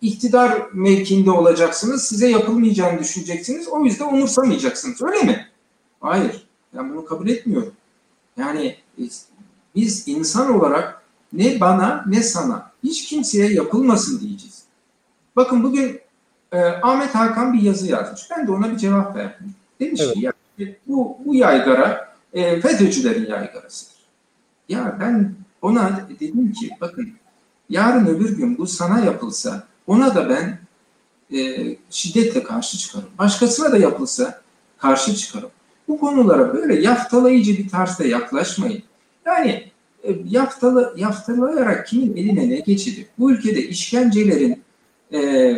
iktidar 0.00 0.62
mevkinde 0.72 1.30
olacaksınız. 1.30 2.06
Size 2.06 2.30
yapılmayacağını 2.30 2.98
düşüneceksiniz. 2.98 3.68
O 3.68 3.84
yüzden 3.84 4.06
umursamayacaksınız. 4.06 5.02
Öyle 5.02 5.22
mi? 5.22 5.46
Hayır. 6.00 6.46
Ben 6.74 6.90
bunu 6.90 7.04
kabul 7.04 7.28
etmiyorum. 7.28 7.72
Yani 8.36 8.66
e, 8.98 9.02
biz 9.74 10.04
insan 10.06 10.54
olarak 10.54 11.02
ne 11.32 11.60
bana 11.60 12.04
ne 12.06 12.22
sana 12.22 12.72
hiç 12.84 13.04
kimseye 13.04 13.52
yapılmasın 13.52 14.20
diyeceğiz. 14.20 14.62
Bakın 15.36 15.64
bugün 15.64 16.01
e, 16.52 16.58
Ahmet 16.60 17.14
Hakan 17.14 17.52
bir 17.52 17.62
yazı 17.62 17.86
yazmış. 17.86 18.30
Ben 18.30 18.46
de 18.46 18.52
ona 18.52 18.72
bir 18.72 18.76
cevap 18.76 19.16
verdim. 19.16 19.54
Demiş 19.80 20.00
evet. 20.04 20.14
ki 20.14 20.20
ya, 20.20 20.32
bu, 20.86 21.18
bu 21.24 21.34
yaygara 21.34 22.14
e, 22.32 22.60
FETÖ'cülerin 22.60 23.26
yaygarasıdır. 23.26 23.96
Ya 24.68 24.96
ben 25.00 25.34
ona 25.62 26.08
dedim 26.20 26.52
ki 26.52 26.70
bakın 26.80 27.12
yarın 27.68 28.06
öbür 28.06 28.36
gün 28.36 28.58
bu 28.58 28.66
sana 28.66 29.04
yapılsa 29.04 29.64
ona 29.86 30.14
da 30.14 30.28
ben 30.28 30.58
e, 31.38 31.76
şiddetle 31.90 32.42
karşı 32.42 32.78
çıkarım. 32.78 33.08
Başkasına 33.18 33.72
da 33.72 33.78
yapılsa 33.78 34.40
karşı 34.78 35.16
çıkarım. 35.16 35.50
Bu 35.88 36.00
konulara 36.00 36.54
böyle 36.54 36.80
yaftalayıcı 36.80 37.58
bir 37.58 37.68
tarzda 37.68 38.04
yaklaşmayın. 38.04 38.82
Yani 39.26 39.72
e, 40.04 40.16
yaftalı, 40.24 40.94
yaftalayarak 40.96 41.86
kimin 41.86 42.16
eline 42.16 42.48
ne 42.48 42.60
geçirir? 42.60 43.06
Bu 43.18 43.32
ülkede 43.32 43.62
işkencelerin 43.62 44.62
e, 45.12 45.52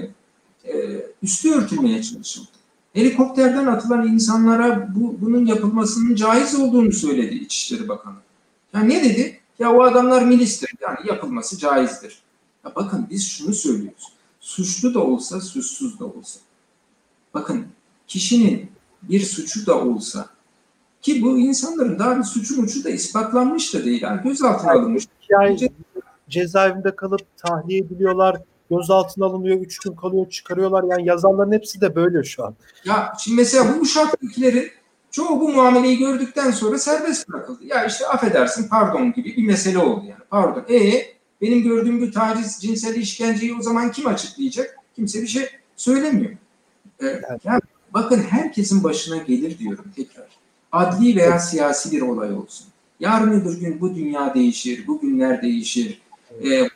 üstü 1.23 1.55
örtülmeye 1.55 2.03
çalışıldı. 2.03 2.49
Helikopterden 2.93 3.67
atılan 3.67 4.07
insanlara 4.07 4.89
bu, 4.95 5.17
bunun 5.21 5.47
yapılmasının 5.47 6.15
caiz 6.15 6.55
olduğunu 6.55 6.93
söyledi 6.93 7.35
İçişleri 7.35 7.89
Bakanı. 7.89 8.17
Ya 8.75 8.81
ne 8.81 9.05
dedi? 9.05 9.41
Ya 9.59 9.73
o 9.73 9.83
adamlar 9.83 10.23
milistir. 10.23 10.71
Yani 10.81 10.99
yapılması 11.05 11.59
caizdir. 11.59 12.19
Ya 12.65 12.73
bakın 12.77 13.07
biz 13.11 13.29
şunu 13.29 13.55
söylüyoruz 13.55 14.15
suçlu 14.45 14.95
da 14.95 15.01
olsa, 15.01 15.41
suçsuz 15.41 16.01
da 16.01 16.05
olsa. 16.05 16.41
Bakın 17.35 17.67
kişinin 18.07 18.71
bir 19.03 19.21
suçu 19.21 19.67
da 19.67 19.85
olsa 19.85 20.29
ki 21.03 21.23
bu 21.23 21.39
insanların 21.39 21.99
daha 21.99 22.19
bir 22.19 22.25
suçu 22.25 22.61
muçu 22.61 22.85
da 22.85 22.91
ispatlanmış 22.91 23.75
da 23.75 23.85
değil. 23.85 24.03
Yani 24.03 24.23
gözaltına 24.23 24.73
alınmış. 24.73 25.07
Yani 25.29 25.71
cezaevinde 26.29 26.97
kalıp 26.97 27.37
tahliye 27.37 27.79
ediliyorlar, 27.79 28.43
gözaltına 28.71 29.27
alınıyor, 29.27 29.61
üç 29.61 29.79
gün 29.79 29.95
kalıyor, 29.95 30.31
çıkarıyorlar. 30.31 30.85
Yani 30.91 31.09
yazanların 31.09 31.53
hepsi 31.53 31.81
de 31.81 31.97
böyle 31.97 32.25
şu 32.25 32.45
an. 32.45 32.55
Ya 32.85 33.13
şimdi 33.21 33.37
mesela 33.37 33.75
bu 33.75 33.81
uşaktakilerin 33.81 34.71
çoğu 35.11 35.41
bu 35.41 35.49
muameleyi 35.49 35.99
gördükten 35.99 36.51
sonra 36.51 36.79
serbest 36.79 37.29
bırakıldı. 37.29 37.65
Ya 37.65 37.85
işte 37.85 38.07
affedersin 38.07 38.69
pardon 38.69 39.13
gibi 39.13 39.37
bir 39.37 39.47
mesele 39.47 39.79
oldu 39.79 40.05
yani. 40.05 40.23
Pardon. 40.31 40.65
E 40.71 41.05
benim 41.41 41.63
gördüğüm 41.63 42.01
bu 42.01 42.11
taciz, 42.11 42.59
cinsel 42.61 42.95
işkenceyi 42.95 43.55
o 43.61 43.63
zaman 43.63 43.93
kim 43.93 44.07
açıklayacak? 44.07 44.77
Kimse 44.97 45.23
bir 45.23 45.27
şey 45.27 45.49
söylemiyor. 45.77 46.33
Ee, 47.03 47.21
yani 47.45 47.61
bakın 47.95 48.19
herkesin 48.19 48.85
başına 48.85 49.17
gelir 49.17 49.59
diyorum 49.59 49.85
tekrar. 49.97 50.27
Adli 50.73 51.17
veya 51.17 51.39
siyasi 51.39 51.93
bir 51.93 52.03
olay 52.03 52.33
olsun. 52.33 52.67
Yarın 53.01 53.41
öbür 53.41 53.61
gün 53.61 53.81
bu 53.81 53.95
dünya 53.95 54.35
değişir, 54.35 54.87
bu 54.87 55.01
günler 55.01 55.43
değişir. 55.43 56.03
Ee, 56.45 56.69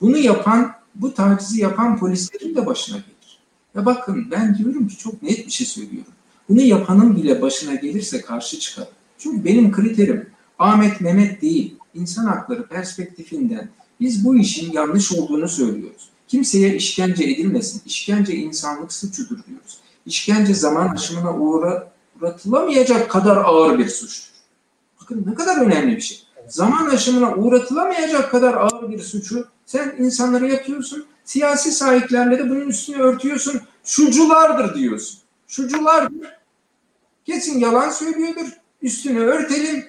bunu 0.00 0.16
yapan, 0.18 0.72
bu 0.94 1.14
tacizi 1.14 1.60
yapan 1.60 1.98
polislerin 1.98 2.56
de 2.56 2.66
başına 2.66 2.96
gelir. 2.96 3.38
Ya 3.74 3.86
bakın 3.86 4.30
ben 4.30 4.58
diyorum 4.58 4.88
ki 4.88 4.98
çok 4.98 5.22
net 5.22 5.46
bir 5.46 5.50
şey 5.50 5.66
söylüyorum. 5.66 6.12
Bunu 6.48 6.60
yapanın 6.60 7.16
bile 7.16 7.42
başına 7.42 7.74
gelirse 7.74 8.20
karşı 8.20 8.58
çıkar. 8.58 8.88
Çünkü 9.18 9.44
benim 9.44 9.72
kriterim 9.72 10.30
Ahmet 10.58 11.00
Mehmet 11.00 11.42
değil, 11.42 11.74
insan 11.94 12.24
hakları 12.24 12.66
perspektifinden 12.66 13.68
biz 14.00 14.24
bu 14.24 14.36
işin 14.36 14.72
yanlış 14.72 15.12
olduğunu 15.12 15.48
söylüyoruz. 15.48 16.10
Kimseye 16.28 16.76
işkence 16.76 17.24
edilmesin. 17.24 17.82
İşkence 17.86 18.34
insanlık 18.34 18.92
suçudur 18.92 19.38
diyoruz. 19.48 19.78
İşkence 20.06 20.54
zaman 20.54 20.88
aşımına 20.88 21.36
uğra, 21.36 21.92
uğratılamayacak 22.20 23.10
kadar 23.10 23.36
ağır 23.36 23.78
bir 23.78 23.88
suçtur. 23.88 24.30
Bakın 25.00 25.24
ne 25.26 25.34
kadar 25.34 25.66
önemli 25.66 25.96
bir 25.96 26.00
şey. 26.00 26.18
Zaman 26.48 26.86
aşımına 26.86 27.34
uğratılamayacak 27.34 28.30
kadar 28.30 28.54
ağır 28.54 28.90
bir 28.90 28.98
suçu 28.98 29.48
sen 29.70 29.94
insanlara 29.98 30.48
yapıyorsun. 30.48 31.06
Siyasi 31.24 31.72
sahiplerle 31.72 32.38
de 32.38 32.50
bunun 32.50 32.68
üstünü 32.68 33.02
örtüyorsun. 33.02 33.60
Şuculardır 33.84 34.74
diyorsun. 34.74 35.18
Şuculardır. 35.48 36.28
Kesin 37.24 37.58
yalan 37.60 37.90
söylüyordur. 37.90 38.46
Üstünü 38.82 39.20
örtelim. 39.20 39.84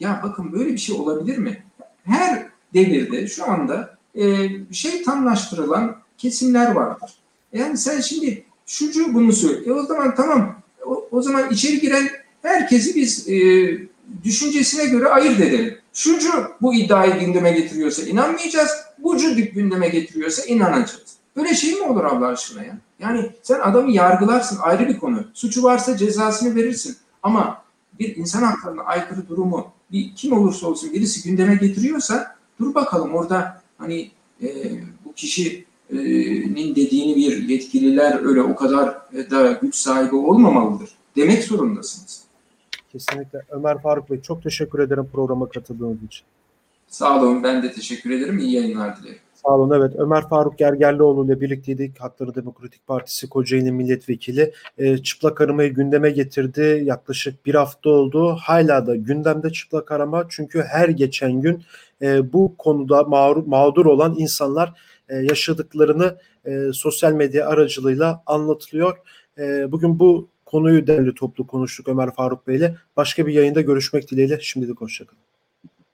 Ya 0.00 0.20
bakın 0.24 0.52
böyle 0.52 0.72
bir 0.72 0.78
şey 0.78 0.96
olabilir 0.96 1.38
mi? 1.38 1.64
Her 2.04 2.46
devirde 2.74 3.26
şu 3.26 3.50
anda 3.50 3.98
e, 4.14 4.48
şeytanlaştırılan 4.72 5.96
kesimler 6.18 6.72
vardır. 6.72 7.14
Yani 7.52 7.78
sen 7.78 8.00
şimdi 8.00 8.44
şucu 8.66 9.14
bunu 9.14 9.32
söyle. 9.32 9.70
E 9.70 9.72
o 9.72 9.86
zaman 9.86 10.14
tamam. 10.14 10.62
O, 10.86 11.08
o 11.10 11.22
zaman 11.22 11.50
içeri 11.50 11.80
giren 11.80 12.08
herkesi 12.42 12.94
biz 12.94 13.28
e, 13.28 13.34
düşüncesine 14.24 14.86
göre 14.86 15.08
ayırt 15.08 15.40
edelim. 15.40 15.78
Şucu 15.92 16.30
bu 16.62 16.74
iddiayı 16.74 17.20
gündeme 17.20 17.52
getiriyorsa 17.52 18.02
inanmayacağız. 18.02 18.70
Bucu 19.04 19.36
gündeme 19.36 19.88
getiriyorsa 19.88 20.44
inanacağız. 20.44 21.16
Böyle 21.36 21.54
şey 21.54 21.74
mi 21.74 21.82
olur 21.82 22.04
Allah 22.04 22.26
aşkına 22.26 22.64
ya? 22.64 22.78
Yani 22.98 23.30
sen 23.42 23.60
adamı 23.60 23.92
yargılarsın 23.92 24.58
ayrı 24.62 24.88
bir 24.88 24.98
konu. 24.98 25.24
Suçu 25.34 25.62
varsa 25.62 25.96
cezasını 25.96 26.56
verirsin. 26.56 26.96
Ama 27.22 27.64
bir 27.98 28.16
insan 28.16 28.42
haklarına 28.42 28.82
aykırı 28.82 29.28
durumu 29.28 29.72
bir 29.92 30.14
kim 30.14 30.32
olursa 30.32 30.66
olsun 30.66 30.92
birisi 30.92 31.28
gündeme 31.28 31.54
getiriyorsa 31.54 32.36
dur 32.60 32.74
bakalım 32.74 33.14
orada 33.14 33.62
hani 33.78 34.10
e, 34.42 34.48
bu 35.04 35.12
kişinin 35.12 36.76
dediğini 36.76 37.16
bir 37.16 37.48
yetkililer 37.48 38.24
öyle 38.24 38.42
o 38.42 38.56
kadar 38.56 39.02
da 39.30 39.52
güç 39.52 39.74
sahibi 39.74 40.16
olmamalıdır 40.16 40.90
demek 41.16 41.44
zorundasınız. 41.44 42.24
Kesinlikle. 42.92 43.42
Ömer 43.50 43.82
Faruk 43.82 44.10
Bey 44.10 44.20
çok 44.20 44.42
teşekkür 44.42 44.78
ederim 44.78 45.08
programa 45.12 45.48
katıldığınız 45.48 46.02
için. 46.02 46.26
Sağ 46.86 47.20
olun 47.20 47.42
ben 47.42 47.62
de 47.62 47.72
teşekkür 47.72 48.10
ederim. 48.10 48.38
İyi 48.38 48.52
yayınlar 48.52 49.02
dilerim. 49.02 49.18
Sağ 49.46 49.54
olun. 49.54 49.70
Evet 49.76 49.92
Ömer 49.98 50.28
Faruk 50.28 50.58
Gergerlioğlu 50.58 51.26
ile 51.26 51.40
birlikteydik. 51.40 52.00
Hakları 52.00 52.34
Demokratik 52.34 52.86
Partisi 52.86 53.28
Kocaeli 53.28 53.72
Milletvekili. 53.72 54.52
E, 54.78 54.98
çıplak 54.98 55.40
aramayı 55.40 55.74
gündeme 55.74 56.10
getirdi. 56.10 56.82
Yaklaşık 56.84 57.46
bir 57.46 57.54
hafta 57.54 57.90
oldu. 57.90 58.36
Hala 58.40 58.86
da 58.86 58.96
gündemde 58.96 59.50
çıplak 59.50 59.92
arama. 59.92 60.26
Çünkü 60.28 60.62
her 60.62 60.88
geçen 60.88 61.40
gün 61.40 61.64
e, 62.02 62.32
bu 62.32 62.54
konuda 62.58 63.02
mağdur, 63.02 63.46
mağdur 63.46 63.86
olan 63.86 64.14
insanlar 64.18 64.72
e, 65.08 65.16
yaşadıklarını 65.16 66.16
e, 66.44 66.72
sosyal 66.72 67.12
medya 67.12 67.48
aracılığıyla 67.48 68.22
anlatılıyor. 68.26 68.96
E, 69.38 69.72
bugün 69.72 69.98
bu 69.98 70.28
konuyu 70.46 70.86
değerli 70.86 71.14
toplu 71.14 71.46
konuştuk 71.46 71.88
Ömer 71.88 72.14
Faruk 72.14 72.46
Bey 72.46 72.56
ile. 72.56 72.76
Başka 72.96 73.26
bir 73.26 73.32
yayında 73.32 73.60
görüşmek 73.60 74.10
dileğiyle. 74.10 74.38
Şimdilik 74.40 74.80
hoşçakalın. 74.80 75.33